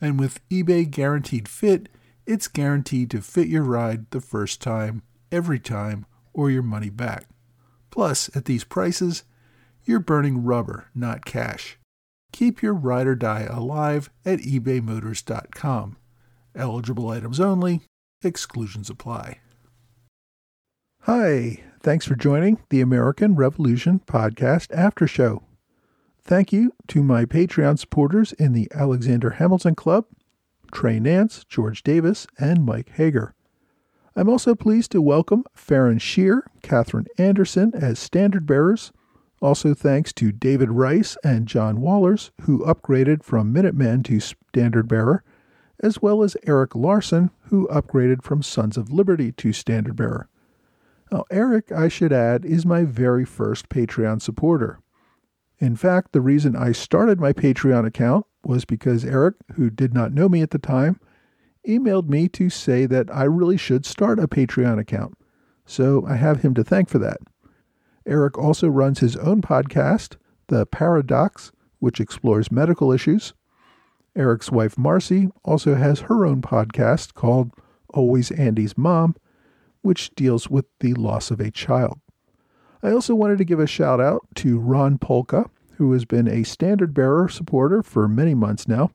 And 0.02 0.20
with 0.20 0.40
eBay 0.50 0.90
Guaranteed 0.90 1.48
Fit, 1.48 1.90
it's 2.26 2.48
guaranteed 2.48 3.12
to 3.12 3.22
fit 3.22 3.48
your 3.48 3.64
ride 3.64 4.10
the 4.10 4.22
first 4.22 4.62
time 4.62 5.04
every 5.32 5.60
time 5.60 6.06
or 6.34 6.50
your 6.50 6.64
money 6.64 6.90
back. 6.90 7.28
Plus, 7.92 8.36
at 8.36 8.46
these 8.46 8.64
prices, 8.64 9.24
you're 9.86 10.00
burning 10.00 10.44
rubber, 10.44 10.88
not 10.96 11.26
cash. 11.26 11.78
Keep 12.32 12.62
your 12.62 12.74
ride 12.74 13.06
or 13.06 13.16
die 13.16 13.44
alive 13.44 14.10
at 14.26 14.40
ebaymotors.com. 14.40 15.98
Eligible 16.56 17.10
items 17.10 17.40
only, 17.40 17.82
exclusions 18.24 18.90
apply. 18.90 19.40
Hi, 21.02 21.64
thanks 21.82 22.06
for 22.06 22.16
joining 22.16 22.64
the 22.70 22.80
American 22.80 23.36
Revolution 23.36 24.02
Podcast 24.08 24.74
After 24.74 25.06
Show. 25.06 25.44
Thank 26.26 26.54
you 26.54 26.72
to 26.88 27.04
my 27.04 27.26
Patreon 27.26 27.78
supporters 27.78 28.32
in 28.34 28.54
the 28.54 28.70
Alexander 28.74 29.32
Hamilton 29.32 29.76
Club, 29.76 30.06
Trey 30.72 30.98
Nance, 30.98 31.44
George 31.44 31.84
Davis, 31.84 32.28
and 32.40 32.66
Mike 32.66 32.92
Hager. 32.96 33.36
I'm 34.16 34.30
also 34.30 34.56
pleased 34.56 34.92
to 34.92 35.02
welcome 35.02 35.44
Farron 35.54 35.98
Shear, 35.98 36.46
Catherine 36.62 37.08
Anderson 37.18 37.74
as 37.76 38.00
standard 38.00 38.46
bearers. 38.46 38.94
Also, 39.42 39.74
thanks 39.74 40.14
to 40.14 40.32
David 40.32 40.72
Rice 40.72 41.18
and 41.26 41.46
John 41.46 41.82
Wallers, 41.82 42.32
who 42.44 42.66
upgraded 42.66 43.22
from 43.22 43.52
Minutemen 43.52 44.04
to 44.04 44.22
standard 44.22 44.88
bearer, 44.88 45.26
as 45.82 46.02
well 46.02 46.24
as 46.24 46.38
Eric 46.48 46.74
Larson, 46.74 47.32
who 47.48 47.68
upgraded 47.68 48.24
from 48.24 48.42
Sons 48.42 48.78
of 48.78 48.94
Liberty 48.94 49.34
to 49.34 49.52
standard 49.52 49.98
bearer. 49.98 50.30
Now, 51.12 51.26
Eric, 51.30 51.70
I 51.74 51.90
should 51.90 52.14
add, 52.14 52.46
is 52.46 52.66
my 52.66 52.86
very 52.86 53.26
first 53.26 53.68
Patreon 53.68 54.22
supporter. 54.22 54.80
In 55.64 55.78
fact, 55.78 56.12
the 56.12 56.20
reason 56.20 56.58
I 56.58 56.74
started 56.74 57.22
my 57.22 57.32
Patreon 57.32 57.88
account 57.88 58.26
was 58.44 58.66
because 58.66 59.06
Eric, 59.06 59.36
who 59.54 59.70
did 59.70 59.94
not 59.94 60.12
know 60.12 60.28
me 60.28 60.42
at 60.42 60.50
the 60.50 60.60
time, 60.60 61.00
emailed 61.66 62.10
me 62.10 62.28
to 62.28 62.50
say 62.50 62.86
that 62.86 63.10
I 63.16 63.24
really 63.24 63.56
should 63.56 63.86
start 63.86 64.20
a 64.20 64.28
Patreon 64.28 64.78
account. 64.78 65.18
So 65.66 66.06
I 66.06 66.18
have 66.18 66.42
him 66.42 66.54
to 66.56 66.66
thank 66.66 66.90
for 66.90 67.00
that. 67.00 67.20
Eric 68.06 68.38
also 68.38 68.68
runs 68.68 69.00
his 69.00 69.16
own 69.16 69.42
podcast, 69.42 70.18
The 70.48 70.66
Paradox, 70.66 71.54
which 71.80 72.02
explores 72.02 72.52
medical 72.52 72.92
issues. 72.92 73.34
Eric's 74.18 74.52
wife, 74.52 74.78
Marcy, 74.78 75.30
also 75.46 75.76
has 75.76 76.02
her 76.02 76.26
own 76.26 76.42
podcast 76.42 77.14
called 77.14 77.54
Always 77.94 78.32
Andy's 78.32 78.78
Mom, 78.78 79.16
which 79.82 80.14
deals 80.14 80.50
with 80.50 80.66
the 80.82 80.94
loss 80.96 81.32
of 81.32 81.40
a 81.40 81.52
child. 81.52 82.02
I 82.84 82.92
also 82.92 83.16
wanted 83.16 83.38
to 83.38 83.46
give 83.46 83.62
a 83.62 83.68
shout 83.68 84.02
out 84.02 84.28
to 84.36 84.60
Ron 84.60 84.98
Polka, 84.98 85.50
who 85.78 85.94
has 85.94 86.04
been 86.04 86.28
a 86.28 86.44
standard 86.44 86.94
bearer 86.94 87.30
supporter 87.30 87.82
for 87.82 88.10
many 88.10 88.36
months 88.36 88.68
now. 88.68 88.92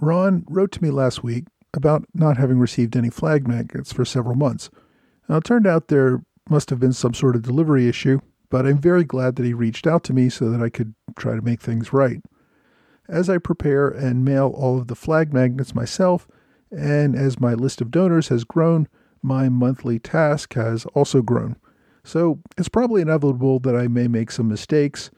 Ron 0.00 0.44
wrote 0.48 0.70
to 0.72 0.82
me 0.82 0.90
last 0.90 1.24
week 1.24 1.46
about 1.74 2.04
not 2.14 2.36
having 2.36 2.60
received 2.60 2.96
any 2.96 3.10
flag 3.10 3.48
magnets 3.48 3.92
for 3.92 4.04
several 4.04 4.36
months. 4.36 4.70
Now, 5.28 5.38
it 5.38 5.44
turned 5.44 5.66
out 5.66 5.88
there 5.88 6.22
must 6.48 6.70
have 6.70 6.78
been 6.78 6.92
some 6.92 7.14
sort 7.14 7.34
of 7.34 7.42
delivery 7.42 7.88
issue, 7.88 8.20
but 8.48 8.64
I'm 8.64 8.78
very 8.78 9.02
glad 9.02 9.34
that 9.36 9.44
he 9.44 9.52
reached 9.52 9.88
out 9.88 10.04
to 10.04 10.12
me 10.12 10.28
so 10.28 10.48
that 10.50 10.62
I 10.62 10.70
could 10.70 10.94
try 11.16 11.34
to 11.34 11.42
make 11.42 11.60
things 11.60 11.92
right. 11.92 12.22
As 13.08 13.28
I 13.28 13.38
prepare 13.38 13.88
and 13.88 14.24
mail 14.24 14.52
all 14.56 14.78
of 14.78 14.86
the 14.86 14.94
flag 14.94 15.34
magnets 15.34 15.74
myself, 15.74 16.28
and 16.70 17.16
as 17.16 17.40
my 17.40 17.54
list 17.54 17.80
of 17.80 17.90
donors 17.90 18.28
has 18.28 18.44
grown, 18.44 18.86
my 19.20 19.48
monthly 19.48 19.98
task 19.98 20.54
has 20.54 20.86
also 20.86 21.22
grown. 21.22 21.56
So 22.06 22.38
it's 22.56 22.68
probably 22.68 23.02
inevitable 23.02 23.58
that 23.58 23.74
I 23.74 23.88
may 23.88 24.06
make 24.06 24.30
some 24.30 24.46
mistakes. 24.46 25.10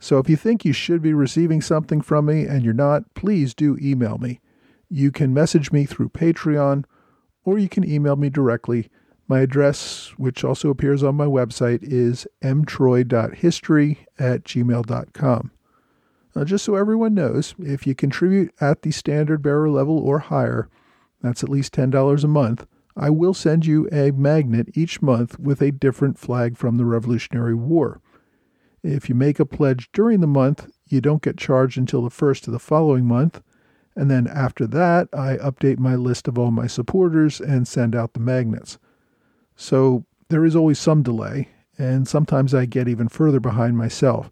So 0.00 0.18
if 0.18 0.28
you 0.28 0.34
think 0.34 0.64
you 0.64 0.72
should 0.72 1.00
be 1.00 1.14
receiving 1.14 1.62
something 1.62 2.00
from 2.00 2.26
me 2.26 2.44
and 2.44 2.64
you're 2.64 2.74
not, 2.74 3.14
please 3.14 3.54
do 3.54 3.78
email 3.80 4.18
me 4.18 4.40
You 4.88 5.12
can 5.12 5.32
message 5.32 5.70
me 5.70 5.86
through 5.86 6.08
Patreon 6.08 6.84
or 7.44 7.56
you 7.58 7.68
can 7.68 7.88
email 7.88 8.16
me 8.16 8.30
directly. 8.30 8.90
My 9.28 9.40
address, 9.40 10.12
which 10.16 10.44
also 10.44 10.70
appears 10.70 11.04
on 11.04 11.14
my 11.14 11.26
website, 11.26 11.82
is 11.82 12.26
mtroy.history 12.42 14.06
at 14.18 14.42
gmail.com. 14.42 15.50
Now, 16.34 16.44
just 16.44 16.64
so 16.64 16.74
everyone 16.74 17.14
knows, 17.14 17.54
if 17.58 17.86
you 17.86 17.94
contribute 17.94 18.52
at 18.60 18.82
the 18.82 18.90
standard 18.90 19.40
bearer 19.40 19.70
level 19.70 19.98
or 19.98 20.18
higher, 20.18 20.68
that's 21.22 21.44
at 21.44 21.48
least 21.48 21.72
$10 21.72 22.24
a 22.24 22.28
month, 22.28 22.66
I 22.96 23.10
will 23.10 23.34
send 23.34 23.66
you 23.66 23.88
a 23.90 24.12
magnet 24.12 24.68
each 24.74 25.02
month 25.02 25.38
with 25.38 25.60
a 25.60 25.72
different 25.72 26.18
flag 26.18 26.56
from 26.56 26.76
the 26.76 26.84
Revolutionary 26.84 27.54
War. 27.54 28.00
If 28.82 29.08
you 29.08 29.14
make 29.14 29.40
a 29.40 29.46
pledge 29.46 29.90
during 29.92 30.20
the 30.20 30.26
month, 30.26 30.70
you 30.86 31.00
don't 31.00 31.22
get 31.22 31.36
charged 31.36 31.78
until 31.78 32.02
the 32.02 32.10
first 32.10 32.46
of 32.46 32.52
the 32.52 32.58
following 32.58 33.06
month. 33.06 33.42
And 33.96 34.10
then 34.10 34.26
after 34.26 34.66
that, 34.68 35.08
I 35.12 35.36
update 35.38 35.78
my 35.78 35.94
list 35.94 36.28
of 36.28 36.38
all 36.38 36.50
my 36.50 36.66
supporters 36.66 37.40
and 37.40 37.66
send 37.66 37.96
out 37.96 38.12
the 38.12 38.20
magnets. 38.20 38.78
So 39.56 40.04
there 40.28 40.44
is 40.44 40.54
always 40.54 40.78
some 40.78 41.02
delay, 41.02 41.48
and 41.78 42.06
sometimes 42.06 42.54
I 42.54 42.66
get 42.66 42.88
even 42.88 43.08
further 43.08 43.40
behind 43.40 43.76
myself. 43.76 44.30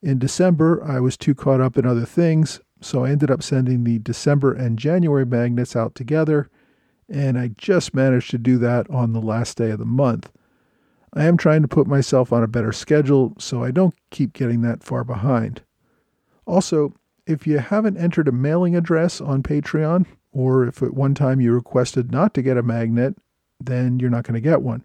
In 0.00 0.18
December, 0.18 0.82
I 0.84 1.00
was 1.00 1.16
too 1.16 1.34
caught 1.34 1.60
up 1.60 1.76
in 1.76 1.86
other 1.86 2.04
things, 2.04 2.60
so 2.80 3.04
I 3.04 3.10
ended 3.10 3.30
up 3.30 3.42
sending 3.42 3.84
the 3.84 3.98
December 3.98 4.52
and 4.52 4.78
January 4.78 5.26
magnets 5.26 5.76
out 5.76 5.94
together, 5.94 6.48
and 7.12 7.38
I 7.38 7.48
just 7.58 7.94
managed 7.94 8.30
to 8.30 8.38
do 8.38 8.56
that 8.58 8.88
on 8.88 9.12
the 9.12 9.20
last 9.20 9.58
day 9.58 9.70
of 9.70 9.78
the 9.78 9.84
month. 9.84 10.32
I 11.12 11.24
am 11.24 11.36
trying 11.36 11.60
to 11.60 11.68
put 11.68 11.86
myself 11.86 12.32
on 12.32 12.42
a 12.42 12.48
better 12.48 12.72
schedule 12.72 13.34
so 13.38 13.62
I 13.62 13.70
don't 13.70 13.94
keep 14.10 14.32
getting 14.32 14.62
that 14.62 14.82
far 14.82 15.04
behind. 15.04 15.60
Also, 16.46 16.94
if 17.26 17.46
you 17.46 17.58
haven't 17.58 17.98
entered 17.98 18.28
a 18.28 18.32
mailing 18.32 18.74
address 18.74 19.20
on 19.20 19.42
Patreon, 19.42 20.06
or 20.32 20.66
if 20.66 20.82
at 20.82 20.94
one 20.94 21.14
time 21.14 21.38
you 21.38 21.52
requested 21.52 22.10
not 22.10 22.32
to 22.32 22.42
get 22.42 22.56
a 22.56 22.62
magnet, 22.62 23.14
then 23.60 23.98
you're 23.98 24.08
not 24.08 24.24
going 24.24 24.34
to 24.34 24.40
get 24.40 24.62
one. 24.62 24.82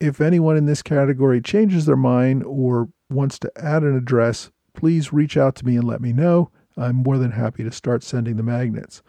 If 0.00 0.22
anyone 0.22 0.56
in 0.56 0.64
this 0.64 0.82
category 0.82 1.42
changes 1.42 1.84
their 1.84 1.94
mind 1.94 2.42
or 2.44 2.88
wants 3.10 3.38
to 3.40 3.52
add 3.56 3.82
an 3.82 3.94
address, 3.94 4.50
please 4.72 5.12
reach 5.12 5.36
out 5.36 5.54
to 5.56 5.66
me 5.66 5.76
and 5.76 5.84
let 5.84 6.00
me 6.00 6.14
know. 6.14 6.50
I'm 6.76 6.96
more 6.96 7.18
than 7.18 7.32
happy 7.32 7.62
to 7.64 7.70
start 7.70 8.02
sending 8.02 8.36
the 8.36 8.42
magnets. 8.42 9.02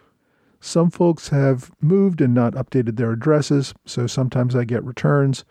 Some 0.65 0.89
folks 0.89 1.30
have 1.30 1.69
moved 1.80 2.21
and 2.21 2.34
not 2.34 2.54
updated 2.54 2.97
their 2.97 3.12
addresses, 3.12 3.75
so 3.86 4.08
sometimes 4.08 4.56
I 4.56 4.63
get 4.63 4.84
returns. 4.84 5.45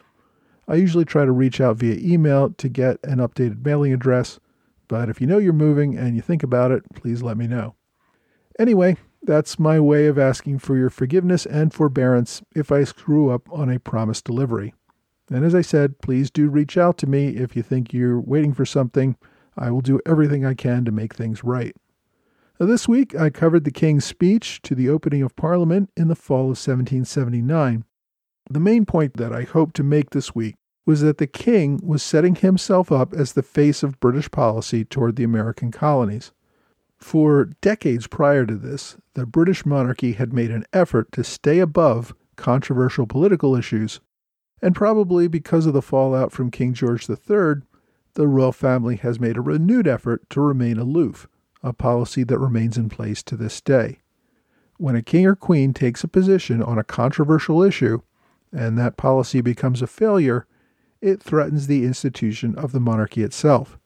I 0.66 0.74
usually 0.74 1.04
try 1.04 1.24
to 1.24 1.30
reach 1.30 1.60
out 1.60 1.76
via 1.76 1.96
email 2.00 2.50
to 2.50 2.68
get 2.68 2.98
an 3.04 3.18
updated 3.18 3.64
mailing 3.64 3.92
address, 3.92 4.40
but 4.88 5.08
if 5.08 5.20
you 5.20 5.28
know 5.28 5.38
you're 5.38 5.52
moving 5.52 5.96
and 5.96 6.16
you 6.16 6.20
think 6.20 6.42
about 6.42 6.72
it, 6.72 6.82
please 6.96 7.22
let 7.22 7.36
me 7.36 7.46
know. 7.46 7.76
Anyway, 8.58 8.96
that's 9.22 9.56
my 9.56 9.78
way 9.78 10.08
of 10.08 10.18
asking 10.18 10.58
for 10.58 10.76
your 10.76 10.90
forgiveness 10.90 11.46
and 11.46 11.72
forbearance 11.72 12.42
if 12.52 12.72
I 12.72 12.82
screw 12.82 13.30
up 13.30 13.48
on 13.52 13.70
a 13.70 13.78
promised 13.78 14.24
delivery. 14.24 14.74
And 15.30 15.44
as 15.44 15.54
I 15.54 15.62
said, 15.62 16.00
please 16.00 16.28
do 16.28 16.50
reach 16.50 16.76
out 16.76 16.98
to 16.98 17.06
me 17.06 17.36
if 17.36 17.54
you 17.54 17.62
think 17.62 17.92
you're 17.92 18.20
waiting 18.20 18.52
for 18.52 18.66
something. 18.66 19.16
I 19.56 19.70
will 19.70 19.80
do 19.80 20.00
everything 20.04 20.44
I 20.44 20.54
can 20.54 20.84
to 20.86 20.90
make 20.90 21.14
things 21.14 21.44
right. 21.44 21.76
Now, 22.60 22.66
this 22.66 22.86
week, 22.86 23.16
I 23.16 23.30
covered 23.30 23.64
the 23.64 23.72
King's 23.72 24.04
speech 24.04 24.62
to 24.62 24.76
the 24.76 24.88
opening 24.88 25.22
of 25.22 25.34
Parliament 25.34 25.90
in 25.96 26.06
the 26.06 26.14
fall 26.14 26.42
of 26.42 26.58
1779. 26.58 27.84
The 28.48 28.60
main 28.60 28.86
point 28.86 29.16
that 29.16 29.32
I 29.32 29.42
hope 29.42 29.72
to 29.72 29.82
make 29.82 30.10
this 30.10 30.36
week 30.36 30.54
was 30.86 31.00
that 31.00 31.18
the 31.18 31.26
King 31.26 31.80
was 31.82 32.00
setting 32.00 32.36
himself 32.36 32.92
up 32.92 33.12
as 33.12 33.32
the 33.32 33.42
face 33.42 33.82
of 33.82 33.98
British 33.98 34.30
policy 34.30 34.84
toward 34.84 35.16
the 35.16 35.24
American 35.24 35.72
colonies. 35.72 36.30
For 36.96 37.46
decades 37.60 38.06
prior 38.06 38.46
to 38.46 38.54
this, 38.54 38.98
the 39.14 39.26
British 39.26 39.66
monarchy 39.66 40.12
had 40.12 40.32
made 40.32 40.52
an 40.52 40.64
effort 40.72 41.10
to 41.12 41.24
stay 41.24 41.58
above 41.58 42.14
controversial 42.36 43.06
political 43.06 43.56
issues, 43.56 44.00
and 44.62 44.76
probably 44.76 45.26
because 45.26 45.66
of 45.66 45.72
the 45.72 45.82
fallout 45.82 46.30
from 46.30 46.52
King 46.52 46.72
George 46.72 47.10
III, 47.10 47.62
the 48.14 48.28
royal 48.28 48.52
family 48.52 48.94
has 48.96 49.18
made 49.18 49.36
a 49.36 49.40
renewed 49.40 49.88
effort 49.88 50.30
to 50.30 50.40
remain 50.40 50.78
aloof, 50.78 51.26
a 51.64 51.72
policy 51.72 52.22
that 52.22 52.38
remains 52.38 52.76
in 52.76 52.88
place 52.88 53.22
to 53.24 53.36
this 53.36 53.60
day. 53.60 53.98
When 54.76 54.94
a 54.94 55.02
king 55.02 55.26
or 55.26 55.34
queen 55.34 55.72
takes 55.72 56.04
a 56.04 56.08
position 56.08 56.62
on 56.62 56.78
a 56.78 56.84
controversial 56.84 57.62
issue, 57.62 58.02
and 58.52 58.78
that 58.78 58.96
policy 58.96 59.40
becomes 59.40 59.80
a 59.80 59.86
failure, 59.86 60.46
it 61.00 61.22
threatens 61.22 61.66
the 61.66 61.84
institution 61.84 62.54
of 62.56 62.72
the 62.72 62.80
monarchy 62.80 63.22
itself. 63.22 63.78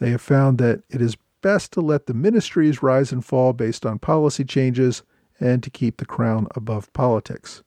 They 0.00 0.10
have 0.10 0.22
found 0.22 0.58
that 0.58 0.82
it 0.88 1.02
is 1.02 1.16
best 1.42 1.72
to 1.72 1.80
let 1.80 2.06
the 2.06 2.14
ministries 2.14 2.82
rise 2.82 3.12
and 3.12 3.24
fall 3.24 3.52
based 3.52 3.84
on 3.84 3.98
policy 3.98 4.44
changes 4.44 5.02
and 5.38 5.62
to 5.62 5.70
keep 5.70 5.98
the 5.98 6.06
crown 6.06 6.46
above 6.54 6.92
politics. 6.92 7.62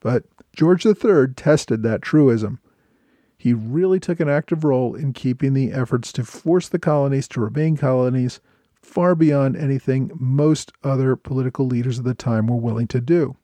But 0.00 0.24
George 0.54 0.84
III 0.84 1.28
tested 1.34 1.82
that 1.82 2.02
truism. 2.02 2.60
He 3.38 3.54
really 3.54 4.00
took 4.00 4.20
an 4.20 4.28
active 4.28 4.64
role 4.64 4.94
in 4.94 5.12
keeping 5.12 5.54
the 5.54 5.72
efforts 5.72 6.12
to 6.12 6.24
force 6.24 6.68
the 6.68 6.78
colonies 6.78 7.28
to 7.28 7.40
remain 7.40 7.76
colonies 7.76 8.40
far 8.86 9.14
beyond 9.14 9.56
anything 9.56 10.10
most 10.14 10.72
other 10.82 11.16
political 11.16 11.66
leaders 11.66 11.98
of 11.98 12.04
the 12.04 12.14
time 12.14 12.46
were 12.46 12.56
willing 12.56 12.86
to 12.86 13.00
do. 13.00 13.36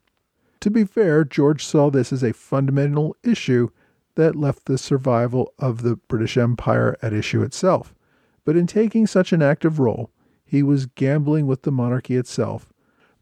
To 0.60 0.70
be 0.70 0.84
fair, 0.84 1.24
George 1.24 1.66
saw 1.66 1.90
this 1.90 2.12
as 2.12 2.22
a 2.22 2.32
fundamental 2.32 3.16
issue 3.22 3.68
that 4.14 4.36
left 4.36 4.66
the 4.66 4.78
survival 4.78 5.52
of 5.58 5.82
the 5.82 5.96
British 5.96 6.36
Empire 6.36 6.96
at 7.02 7.12
issue 7.12 7.42
itself. 7.42 7.94
But 8.44 8.56
in 8.56 8.66
taking 8.66 9.06
such 9.06 9.32
an 9.32 9.42
active 9.42 9.78
role, 9.78 10.10
he 10.44 10.62
was 10.62 10.86
gambling 10.86 11.46
with 11.46 11.62
the 11.62 11.72
monarchy 11.72 12.16
itself. 12.16 12.72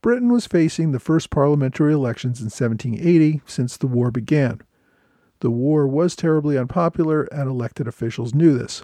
Britain 0.03 0.31
was 0.31 0.47
facing 0.47 0.93
the 0.93 1.01
first 1.01 1.31
parliamentary 1.31 1.93
elections 1.93 2.41
in 2.41 2.47
1780 2.47 3.43
since 3.47 3.77
the 3.77 3.87
war 3.87 4.11
began. 4.11 4.61
The 5.41 5.51
war 5.51 5.87
was 5.87 6.15
terribly 6.15 6.59
unpopular, 6.59 7.23
and 7.25 7.49
elected 7.49 7.89
officials 7.89 8.35
knew 8.35 8.57
this. 8.57 8.83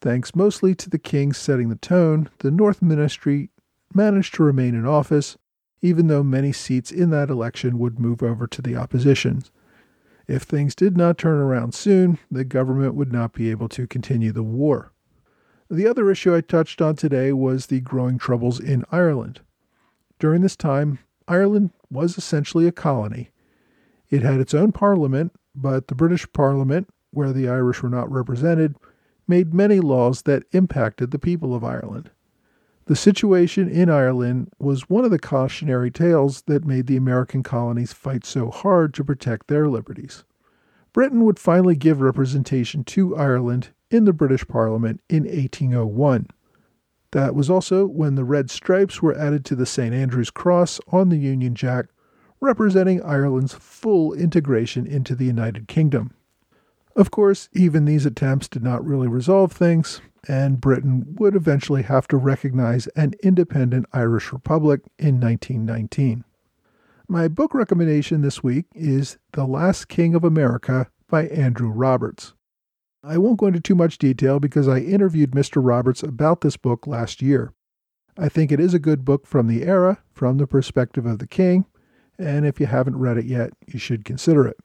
Thanks 0.00 0.36
mostly 0.36 0.74
to 0.74 0.90
the 0.90 0.98
king 0.98 1.32
setting 1.32 1.68
the 1.68 1.76
tone, 1.76 2.28
the 2.38 2.50
North 2.50 2.82
Ministry 2.82 3.50
managed 3.94 4.34
to 4.34 4.42
remain 4.42 4.74
in 4.74 4.86
office, 4.86 5.36
even 5.80 6.06
though 6.06 6.22
many 6.22 6.52
seats 6.52 6.90
in 6.90 7.10
that 7.10 7.30
election 7.30 7.78
would 7.78 7.98
move 7.98 8.22
over 8.22 8.46
to 8.46 8.62
the 8.62 8.76
opposition. 8.76 9.42
If 10.26 10.42
things 10.42 10.74
did 10.74 10.96
not 10.96 11.18
turn 11.18 11.38
around 11.38 11.74
soon, 11.74 12.18
the 12.30 12.44
government 12.44 12.94
would 12.94 13.12
not 13.12 13.32
be 13.32 13.50
able 13.50 13.68
to 13.70 13.86
continue 13.86 14.32
the 14.32 14.42
war. 14.42 14.92
The 15.70 15.86
other 15.86 16.10
issue 16.10 16.34
I 16.34 16.40
touched 16.40 16.82
on 16.82 16.96
today 16.96 17.32
was 17.32 17.66
the 17.66 17.80
growing 17.80 18.18
troubles 18.18 18.60
in 18.60 18.84
Ireland. 18.92 19.40
During 20.18 20.42
this 20.42 20.56
time, 20.56 20.98
Ireland 21.28 21.70
was 21.90 22.18
essentially 22.18 22.66
a 22.66 22.72
colony. 22.72 23.30
It 24.10 24.22
had 24.22 24.40
its 24.40 24.54
own 24.54 24.72
parliament, 24.72 25.32
but 25.54 25.88
the 25.88 25.94
British 25.94 26.30
Parliament, 26.32 26.88
where 27.10 27.32
the 27.32 27.48
Irish 27.48 27.82
were 27.82 27.88
not 27.88 28.10
represented, 28.10 28.76
made 29.28 29.54
many 29.54 29.80
laws 29.80 30.22
that 30.22 30.44
impacted 30.52 31.10
the 31.10 31.18
people 31.18 31.54
of 31.54 31.64
Ireland. 31.64 32.10
The 32.86 32.96
situation 32.96 33.68
in 33.68 33.90
Ireland 33.90 34.52
was 34.60 34.88
one 34.88 35.04
of 35.04 35.10
the 35.10 35.18
cautionary 35.18 35.90
tales 35.90 36.42
that 36.42 36.64
made 36.64 36.86
the 36.86 36.96
American 36.96 37.42
colonies 37.42 37.92
fight 37.92 38.24
so 38.24 38.50
hard 38.50 38.94
to 38.94 39.04
protect 39.04 39.48
their 39.48 39.68
liberties. 39.68 40.24
Britain 40.92 41.24
would 41.24 41.38
finally 41.38 41.74
give 41.76 42.00
representation 42.00 42.84
to 42.84 43.16
Ireland 43.16 43.70
in 43.90 44.04
the 44.04 44.12
British 44.12 44.46
Parliament 44.46 45.00
in 45.08 45.24
1801. 45.24 46.28
That 47.10 47.34
was 47.34 47.50
also 47.50 47.86
when 47.86 48.14
the 48.14 48.24
red 48.24 48.50
stripes 48.50 49.02
were 49.02 49.16
added 49.16 49.44
to 49.46 49.56
the 49.56 49.66
St. 49.66 49.94
Andrew's 49.94 50.30
Cross 50.30 50.80
on 50.88 51.08
the 51.08 51.18
Union 51.18 51.54
Jack, 51.54 51.86
representing 52.40 53.02
Ireland's 53.02 53.54
full 53.54 54.12
integration 54.12 54.86
into 54.86 55.14
the 55.14 55.24
United 55.24 55.68
Kingdom. 55.68 56.12
Of 56.96 57.10
course, 57.10 57.50
even 57.52 57.84
these 57.84 58.06
attempts 58.06 58.48
did 58.48 58.62
not 58.62 58.82
really 58.82 59.06
resolve 59.06 59.52
things, 59.52 60.00
and 60.26 60.62
Britain 60.62 61.14
would 61.18 61.36
eventually 61.36 61.82
have 61.82 62.08
to 62.08 62.16
recognize 62.16 62.86
an 62.96 63.12
independent 63.22 63.84
Irish 63.92 64.32
Republic 64.32 64.80
in 64.98 65.20
1919. 65.20 66.24
My 67.06 67.28
book 67.28 67.52
recommendation 67.52 68.22
this 68.22 68.42
week 68.42 68.64
is 68.74 69.18
The 69.32 69.44
Last 69.44 69.88
King 69.88 70.14
of 70.14 70.24
America 70.24 70.90
by 71.06 71.26
Andrew 71.26 71.68
Roberts. 71.68 72.32
I 73.04 73.18
won't 73.18 73.38
go 73.38 73.46
into 73.46 73.60
too 73.60 73.74
much 73.74 73.98
detail 73.98 74.40
because 74.40 74.66
I 74.66 74.78
interviewed 74.78 75.32
Mr. 75.32 75.64
Roberts 75.64 76.02
about 76.02 76.40
this 76.40 76.56
book 76.56 76.86
last 76.86 77.20
year. 77.20 77.52
I 78.16 78.30
think 78.30 78.50
it 78.50 78.58
is 78.58 78.72
a 78.72 78.78
good 78.78 79.04
book 79.04 79.26
from 79.26 79.48
the 79.48 79.64
era, 79.64 79.98
from 80.14 80.38
the 80.38 80.46
perspective 80.46 81.04
of 81.04 81.18
the 81.18 81.26
king, 81.26 81.66
and 82.18 82.46
if 82.46 82.58
you 82.58 82.64
haven't 82.64 82.96
read 82.96 83.18
it 83.18 83.26
yet, 83.26 83.50
you 83.66 83.78
should 83.78 84.06
consider 84.06 84.46
it. 84.46 84.56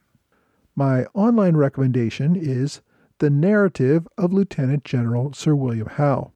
My 0.75 1.05
online 1.13 1.57
recommendation 1.57 2.35
is 2.35 2.81
the 3.19 3.29
narrative 3.29 4.07
of 4.17 4.31
Lieutenant 4.31 4.83
General 4.83 5.33
Sir 5.33 5.53
William 5.53 5.87
Howe. 5.87 6.31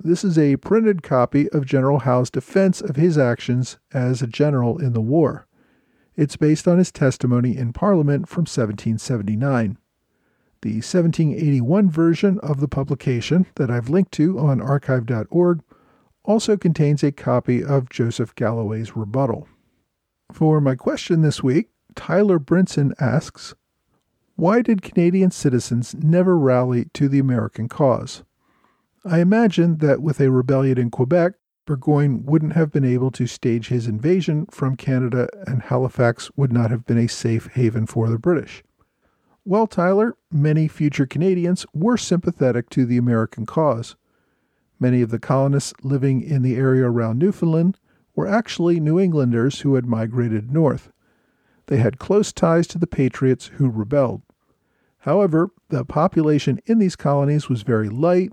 This 0.00 0.24
is 0.24 0.36
a 0.38 0.56
printed 0.56 1.02
copy 1.02 1.48
of 1.50 1.64
General 1.64 2.00
Howe's 2.00 2.30
defense 2.30 2.80
of 2.80 2.96
his 2.96 3.16
actions 3.16 3.78
as 3.92 4.20
a 4.20 4.26
general 4.26 4.78
in 4.78 4.92
the 4.92 5.00
war. 5.00 5.46
It's 6.16 6.36
based 6.36 6.66
on 6.66 6.78
his 6.78 6.90
testimony 6.90 7.56
in 7.56 7.72
Parliament 7.72 8.28
from 8.28 8.42
1779. 8.42 9.78
The 10.62 10.74
1781 10.74 11.88
version 11.88 12.40
of 12.40 12.58
the 12.58 12.66
publication 12.66 13.46
that 13.54 13.70
I've 13.70 13.88
linked 13.88 14.12
to 14.12 14.38
on 14.40 14.60
archive.org 14.60 15.62
also 16.24 16.56
contains 16.56 17.04
a 17.04 17.12
copy 17.12 17.62
of 17.62 17.88
Joseph 17.88 18.34
Galloway's 18.34 18.96
rebuttal. 18.96 19.46
For 20.32 20.60
my 20.60 20.74
question 20.74 21.22
this 21.22 21.42
week, 21.44 21.70
Tyler 21.94 22.38
Brinson 22.38 22.92
asks 23.00 23.54
Why 24.38 24.62
did 24.62 24.82
Canadian 24.82 25.32
citizens 25.32 25.96
never 25.96 26.38
rally 26.38 26.84
to 26.94 27.08
the 27.08 27.18
American 27.18 27.68
cause? 27.68 28.22
I 29.04 29.18
imagine 29.18 29.78
that 29.78 30.00
with 30.00 30.20
a 30.20 30.30
rebellion 30.30 30.78
in 30.78 30.92
Quebec, 30.92 31.32
Burgoyne 31.66 32.24
wouldn't 32.24 32.52
have 32.52 32.70
been 32.70 32.84
able 32.84 33.10
to 33.10 33.26
stage 33.26 33.66
his 33.66 33.88
invasion 33.88 34.46
from 34.52 34.76
Canada, 34.76 35.28
and 35.48 35.62
Halifax 35.62 36.30
would 36.36 36.52
not 36.52 36.70
have 36.70 36.86
been 36.86 36.98
a 36.98 37.08
safe 37.08 37.48
haven 37.54 37.84
for 37.84 38.08
the 38.08 38.18
British. 38.18 38.62
Well, 39.44 39.66
Tyler, 39.66 40.16
many 40.30 40.68
future 40.68 41.04
Canadians 41.04 41.66
were 41.74 41.96
sympathetic 41.96 42.70
to 42.70 42.86
the 42.86 42.96
American 42.96 43.44
cause. 43.44 43.96
Many 44.78 45.02
of 45.02 45.10
the 45.10 45.18
colonists 45.18 45.74
living 45.82 46.22
in 46.22 46.42
the 46.42 46.54
area 46.54 46.84
around 46.84 47.18
Newfoundland 47.18 47.80
were 48.14 48.28
actually 48.28 48.78
New 48.78 49.00
Englanders 49.00 49.62
who 49.62 49.74
had 49.74 49.84
migrated 49.84 50.52
north. 50.52 50.92
They 51.66 51.78
had 51.78 51.98
close 51.98 52.32
ties 52.32 52.68
to 52.68 52.78
the 52.78 52.86
Patriots 52.86 53.48
who 53.54 53.68
rebelled. 53.68 54.22
However, 55.00 55.50
the 55.68 55.84
population 55.84 56.60
in 56.66 56.78
these 56.78 56.96
colonies 56.96 57.48
was 57.48 57.62
very 57.62 57.88
light 57.88 58.32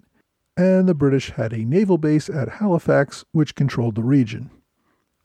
and 0.57 0.87
the 0.87 0.95
British 0.95 1.31
had 1.31 1.53
a 1.53 1.65
naval 1.65 1.97
base 1.97 2.29
at 2.29 2.49
Halifax 2.49 3.25
which 3.31 3.55
controlled 3.55 3.95
the 3.95 4.03
region. 4.03 4.49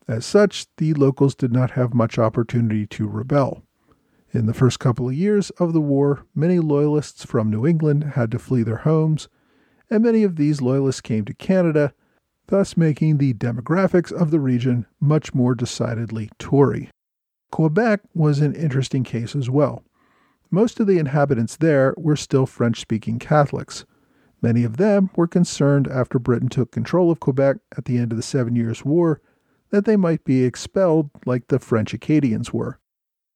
As 0.08 0.26
such, 0.26 0.66
the 0.76 0.92
locals 0.94 1.34
did 1.34 1.52
not 1.52 1.72
have 1.72 1.94
much 1.94 2.18
opportunity 2.18 2.86
to 2.88 3.06
rebel. 3.06 3.62
In 4.32 4.46
the 4.46 4.54
first 4.54 4.80
couple 4.80 5.08
of 5.08 5.14
years 5.14 5.50
of 5.50 5.72
the 5.72 5.80
war, 5.80 6.24
many 6.34 6.58
loyalists 6.58 7.24
from 7.24 7.50
New 7.50 7.66
England 7.66 8.12
had 8.14 8.30
to 8.32 8.38
flee 8.38 8.62
their 8.62 8.78
homes, 8.78 9.28
and 9.88 10.02
many 10.02 10.22
of 10.22 10.36
these 10.36 10.60
loyalists 10.60 11.00
came 11.00 11.24
to 11.24 11.34
Canada, 11.34 11.92
thus 12.46 12.76
making 12.76 13.18
the 13.18 13.34
demographics 13.34 14.12
of 14.12 14.30
the 14.30 14.40
region 14.40 14.86
much 15.00 15.34
more 15.34 15.54
decidedly 15.54 16.30
Tory. 16.38 16.90
Quebec 17.52 18.00
was 18.14 18.40
an 18.40 18.54
interesting 18.54 19.04
case 19.04 19.36
as 19.36 19.48
well. 19.50 19.84
Most 20.50 20.80
of 20.80 20.86
the 20.86 20.98
inhabitants 20.98 21.56
there 21.56 21.94
were 21.96 22.16
still 22.16 22.46
French 22.46 22.80
speaking 22.80 23.18
Catholics, 23.18 23.84
Many 24.42 24.64
of 24.64 24.78
them 24.78 25.10
were 25.16 25.26
concerned 25.26 25.86
after 25.88 26.18
Britain 26.18 26.48
took 26.48 26.70
control 26.70 27.10
of 27.10 27.20
Quebec 27.20 27.58
at 27.76 27.84
the 27.84 27.98
end 27.98 28.12
of 28.12 28.16
the 28.16 28.22
Seven 28.22 28.56
Years' 28.56 28.84
War 28.84 29.20
that 29.70 29.84
they 29.84 29.96
might 29.96 30.24
be 30.24 30.44
expelled 30.44 31.10
like 31.26 31.48
the 31.48 31.58
French 31.58 31.92
Acadians 31.92 32.52
were. 32.52 32.78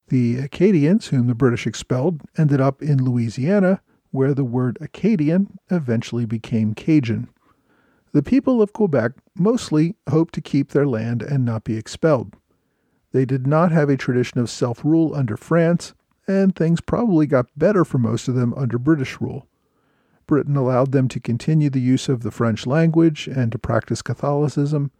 The 0.09 0.39
Acadians, 0.39 1.09
whom 1.09 1.27
the 1.27 1.35
British 1.35 1.67
expelled, 1.67 2.23
ended 2.37 2.61
up 2.61 2.83
in 2.83 3.05
Louisiana, 3.05 3.81
where 4.11 4.35
the 4.35 4.45
word 4.45 4.79
Acadian 4.81 5.59
eventually 5.71 6.25
became 6.25 6.75
Cajun. 6.75 7.29
The 8.13 8.23
people 8.23 8.63
of 8.63 8.73
Quebec 8.73 9.13
mostly 9.37 9.97
hoped 10.09 10.35
to 10.35 10.41
keep 10.41 10.71
their 10.71 10.87
land 10.87 11.23
and 11.23 11.45
not 11.45 11.65
be 11.65 11.77
expelled. 11.77 12.37
They 13.13 13.25
did 13.25 13.47
not 13.47 13.73
have 13.73 13.89
a 13.89 13.97
tradition 13.97 14.41
of 14.41 14.51
self 14.51 14.85
rule 14.85 15.15
under 15.15 15.37
France, 15.37 15.95
and 16.27 16.55
things 16.55 16.81
probably 16.81 17.27
got 17.27 17.47
better 17.57 17.85
for 17.85 17.99
most 17.99 18.29
of 18.29 18.35
them 18.35 18.55
under 18.55 18.79
British 18.79 19.21
rule. 19.21 19.47
Britain 20.27 20.57
allowed 20.57 20.93
them 20.93 21.09
to 21.09 21.21
continue 21.21 21.69
the 21.69 21.81
use 21.81 22.09
of 22.09 22.23
the 22.23 22.31
French 22.31 22.67
language 22.67 23.27
and 23.29 23.53
to 23.53 23.59
practice 23.59 24.03
Catholicism. 24.03 24.91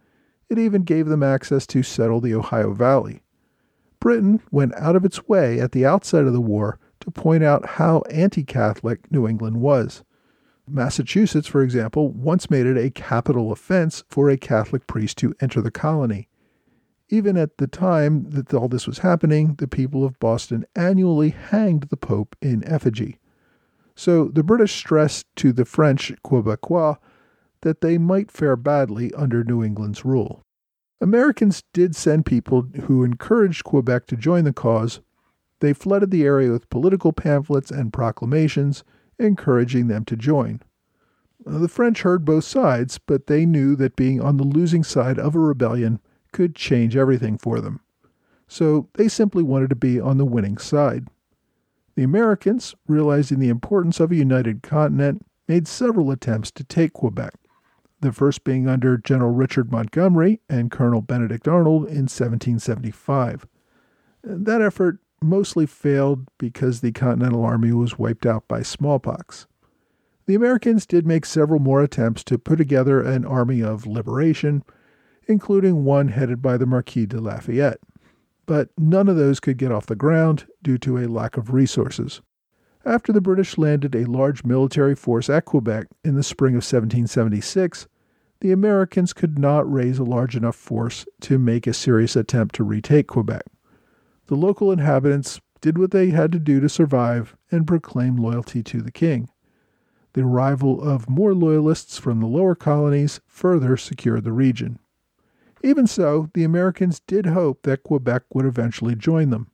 It 0.49 0.59
even 0.59 0.83
gave 0.83 1.07
them 1.07 1.23
access 1.23 1.65
to 1.67 1.83
settle 1.83 2.21
the 2.21 2.35
Ohio 2.35 2.73
Valley. 2.73 3.21
Britain 3.99 4.41
went 4.51 4.75
out 4.75 4.95
of 4.95 5.03
its 5.03 5.27
way 5.27 5.59
at 5.59 5.71
the 5.71 5.85
outset 5.85 6.25
of 6.25 6.33
the 6.33 6.41
war 6.41 6.77
to 6.99 7.09
point 7.09 7.43
out 7.43 7.65
how 7.65 8.01
anti 8.11 8.43
Catholic 8.43 9.11
New 9.11 9.27
England 9.27 9.61
was. 9.61 10.03
Massachusetts, 10.67 11.47
for 11.47 11.61
example, 11.61 12.09
once 12.11 12.49
made 12.49 12.65
it 12.65 12.77
a 12.77 12.89
capital 12.89 13.51
offense 13.51 14.03
for 14.07 14.29
a 14.29 14.37
Catholic 14.37 14.87
priest 14.87 15.17
to 15.17 15.33
enter 15.39 15.61
the 15.61 15.71
colony. 15.71 16.27
Even 17.09 17.37
at 17.37 17.57
the 17.57 17.67
time 17.67 18.29
that 18.31 18.53
all 18.53 18.67
this 18.67 18.87
was 18.87 18.99
happening, 18.99 19.55
the 19.55 19.67
people 19.67 20.03
of 20.03 20.19
Boston 20.19 20.65
annually 20.75 21.29
hanged 21.29 21.83
the 21.83 21.97
Pope 21.97 22.35
in 22.41 22.63
effigy. 22.67 23.19
So 23.95 24.25
the 24.25 24.43
British 24.43 24.75
stressed 24.75 25.27
to 25.37 25.53
the 25.53 25.65
French 25.65 26.11
Quebecois 26.23 26.97
that 27.61 27.81
they 27.81 27.97
might 27.97 28.31
fare 28.31 28.55
badly 28.55 29.13
under 29.13 29.43
New 29.43 29.63
England's 29.63 30.03
rule. 30.03 30.43
Americans 30.99 31.63
did 31.73 31.95
send 31.95 32.25
people 32.25 32.63
who 32.85 33.03
encouraged 33.03 33.63
Quebec 33.63 34.07
to 34.07 34.15
join 34.15 34.43
the 34.43 34.53
cause. 34.53 34.99
They 35.59 35.73
flooded 35.73 36.11
the 36.11 36.23
area 36.23 36.51
with 36.51 36.69
political 36.69 37.13
pamphlets 37.13 37.69
and 37.71 37.93
proclamations 37.93 38.83
encouraging 39.19 39.87
them 39.87 40.05
to 40.05 40.15
join. 40.15 40.61
The 41.45 41.67
French 41.67 42.01
heard 42.01 42.25
both 42.25 42.43
sides, 42.43 42.97
but 42.97 43.27
they 43.27 43.45
knew 43.45 43.75
that 43.75 43.95
being 43.95 44.19
on 44.19 44.37
the 44.37 44.43
losing 44.43 44.83
side 44.83 45.19
of 45.19 45.35
a 45.35 45.39
rebellion 45.39 45.99
could 46.35 46.53
change 46.53 46.97
everything 46.97 47.37
for 47.37 47.61
them. 47.61 47.79
So 48.45 48.89
they 48.95 49.07
simply 49.07 49.41
wanted 49.41 49.69
to 49.69 49.75
be 49.75 50.01
on 50.01 50.17
the 50.17 50.25
winning 50.25 50.57
side. 50.57 51.07
The 51.95 52.03
Americans, 52.03 52.75
realizing 52.89 53.39
the 53.39 53.47
importance 53.47 54.01
of 54.01 54.11
a 54.11 54.17
united 54.17 54.61
continent, 54.61 55.25
made 55.47 55.65
several 55.65 56.11
attempts 56.11 56.51
to 56.51 56.65
take 56.65 56.91
Quebec, 56.91 57.35
the 58.01 58.11
first 58.11 58.43
being 58.43 58.67
under 58.67 58.97
General 58.97 59.31
Richard 59.31 59.71
Montgomery 59.71 60.41
and 60.49 60.69
Colonel 60.69 61.01
Benedict 61.01 61.47
Arnold 61.47 61.83
in 61.83 62.09
1775. 62.09 63.47
That 64.21 64.61
effort 64.61 64.99
mostly 65.21 65.65
failed 65.65 66.27
because 66.37 66.81
the 66.81 66.91
Continental 66.91 67.45
Army 67.45 67.71
was 67.71 67.97
wiped 67.97 68.25
out 68.25 68.45
by 68.49 68.61
smallpox. 68.61 69.47
The 70.25 70.35
Americans 70.35 70.85
did 70.85 71.07
make 71.07 71.25
several 71.25 71.61
more 71.61 71.81
attempts 71.81 72.25
to 72.25 72.37
put 72.37 72.57
together 72.57 73.01
an 73.01 73.23
army 73.23 73.63
of 73.63 73.87
liberation, 73.87 74.65
including 75.27 75.83
one 75.83 76.09
headed 76.09 76.41
by 76.41 76.57
the 76.57 76.65
Marquis 76.65 77.05
de 77.05 77.19
Lafayette 77.19 77.79
but 78.45 78.69
none 78.77 79.07
of 79.07 79.15
those 79.15 79.39
could 79.39 79.57
get 79.57 79.71
off 79.71 79.85
the 79.85 79.95
ground 79.95 80.45
due 80.61 80.77
to 80.79 80.97
a 80.97 81.07
lack 81.07 81.37
of 81.37 81.53
resources. 81.53 82.21
After 82.85 83.11
the 83.11 83.21
British 83.21 83.57
landed 83.57 83.95
a 83.95 84.05
large 84.05 84.43
military 84.43 84.95
force 84.95 85.29
at 85.29 85.45
Quebec 85.45 85.87
in 86.03 86.15
the 86.15 86.23
spring 86.23 86.53
of 86.53 86.57
1776, 86.57 87.87
the 88.41 88.51
Americans 88.51 89.13
could 89.13 89.39
not 89.39 89.71
raise 89.71 89.97
a 89.97 90.03
large 90.03 90.35
enough 90.35 90.55
force 90.55 91.05
to 91.21 91.39
make 91.39 91.65
a 91.65 91.73
serious 91.73 92.15
attempt 92.15 92.53
to 92.55 92.63
retake 92.63 93.07
Quebec. 93.07 93.43
The 94.27 94.35
local 94.35 94.71
inhabitants 94.71 95.39
did 95.61 95.79
what 95.79 95.91
they 95.91 96.09
had 96.09 96.31
to 96.33 96.39
do 96.39 96.59
to 96.59 96.69
survive 96.69 97.35
and 97.49 97.65
proclaim 97.65 98.17
loyalty 98.17 98.61
to 98.61 98.81
the 98.81 98.91
king. 98.91 99.29
The 100.13 100.21
arrival 100.21 100.81
of 100.81 101.09
more 101.09 101.33
loyalists 101.33 101.97
from 101.97 102.19
the 102.19 102.27
lower 102.27 102.55
colonies 102.55 103.19
further 103.25 103.77
secured 103.77 104.23
the 104.23 104.31
region. 104.31 104.79
Even 105.65 105.87
so, 105.87 106.29
the 106.35 106.43
Americans 106.43 107.01
did 107.07 107.25
hope 107.25 107.63
that 107.63 107.81
Quebec 107.81 108.21
would 108.35 108.45
eventually 108.45 108.93
join 108.93 109.31
them. 109.31 109.49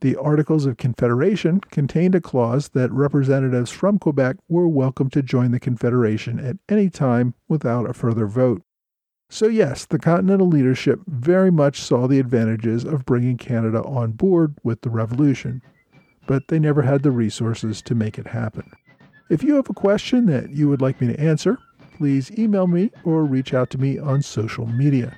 The 0.00 0.14
Articles 0.14 0.64
of 0.64 0.76
Confederation 0.76 1.58
contained 1.72 2.14
a 2.14 2.20
clause 2.20 2.68
that 2.68 2.92
representatives 2.92 3.72
from 3.72 3.98
Quebec 3.98 4.36
were 4.48 4.68
welcome 4.68 5.10
to 5.10 5.24
join 5.24 5.50
the 5.50 5.58
Confederation 5.58 6.38
at 6.38 6.58
any 6.68 6.88
time 6.88 7.34
without 7.48 7.90
a 7.90 7.92
further 7.92 8.28
vote. 8.28 8.62
So, 9.28 9.48
yes, 9.48 9.86
the 9.86 9.98
Continental 9.98 10.46
leadership 10.46 11.00
very 11.08 11.50
much 11.50 11.82
saw 11.82 12.06
the 12.06 12.20
advantages 12.20 12.84
of 12.84 13.04
bringing 13.04 13.36
Canada 13.36 13.82
on 13.82 14.12
board 14.12 14.54
with 14.62 14.82
the 14.82 14.90
Revolution, 14.90 15.62
but 16.28 16.46
they 16.46 16.60
never 16.60 16.82
had 16.82 17.02
the 17.02 17.10
resources 17.10 17.82
to 17.82 17.96
make 17.96 18.20
it 18.20 18.28
happen. 18.28 18.70
If 19.30 19.42
you 19.42 19.56
have 19.56 19.68
a 19.68 19.74
question 19.74 20.26
that 20.26 20.50
you 20.50 20.68
would 20.68 20.80
like 20.80 21.00
me 21.00 21.08
to 21.08 21.20
answer, 21.20 21.58
please 21.96 22.30
email 22.38 22.68
me 22.68 22.92
or 23.02 23.24
reach 23.24 23.52
out 23.52 23.70
to 23.70 23.78
me 23.78 23.98
on 23.98 24.22
social 24.22 24.66
media. 24.66 25.16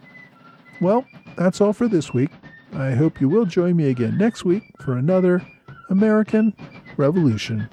Well, 0.81 1.07
that's 1.37 1.61
all 1.61 1.73
for 1.73 1.89
this 1.89 2.13
week. 2.13 2.31
I 2.73 2.93
hope 2.93 3.21
you 3.21 3.29
will 3.29 3.47
join 3.47 3.77
me 3.77 3.89
again 3.89 4.19
next 4.19 4.45
week 4.45 4.63
for 4.81 4.97
another 4.97 5.43
American 5.89 6.55
Revolution 6.97 7.69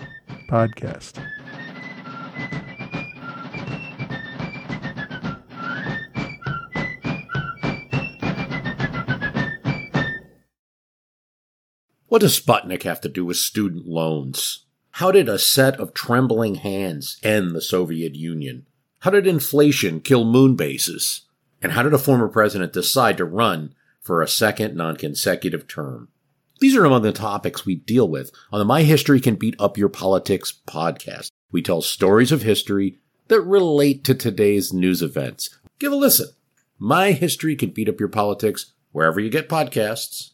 podcast. 0.49 1.21
What 12.07 12.21
does 12.21 12.39
Sputnik 12.39 12.83
have 12.83 13.01
to 13.01 13.09
do 13.09 13.25
with 13.25 13.37
student 13.37 13.87
loans? 13.87 14.65
How 14.91 15.11
did 15.11 15.27
a 15.27 15.39
set 15.39 15.79
of 15.79 15.95
trembling 15.95 16.55
hands 16.55 17.19
end 17.23 17.55
the 17.55 17.61
Soviet 17.61 18.13
Union? 18.13 18.67
How 18.99 19.09
did 19.09 19.25
inflation 19.25 19.99
kill 19.99 20.23
moon 20.23 20.55
bases? 20.55 21.23
And 21.63 21.71
how 21.71 21.81
did 21.81 21.93
a 21.93 21.97
former 21.97 22.27
president 22.27 22.73
decide 22.73 23.15
to 23.17 23.25
run 23.25 23.73
for 24.01 24.21
a 24.21 24.27
second 24.27 24.75
non-consecutive 24.75 25.65
term? 25.65 26.09
These 26.59 26.75
are 26.75 26.83
among 26.83 27.03
the 27.03 27.13
topics 27.13 27.65
we 27.65 27.75
deal 27.75 28.07
with 28.07 28.31
on 28.51 28.59
the 28.59 28.65
My 28.65 28.83
History 28.83 29.21
Can 29.21 29.35
Beat 29.35 29.55
Up 29.57 29.77
Your 29.77 29.87
Politics 29.87 30.53
podcast. 30.67 31.31
We 31.53 31.61
tell 31.61 31.81
stories 31.81 32.33
of 32.33 32.41
history 32.41 32.99
that 33.29 33.41
relate 33.41 34.03
to 34.03 34.13
today's 34.13 34.73
news 34.73 35.01
events. 35.01 35.57
Give 35.79 35.93
a 35.93 35.95
listen. 35.95 36.27
My 36.77 37.13
History 37.13 37.55
Can 37.55 37.69
Beat 37.69 37.87
Up 37.87 37.99
Your 37.99 38.09
Politics 38.09 38.73
wherever 38.91 39.21
you 39.21 39.29
get 39.29 39.47
podcasts. 39.47 40.31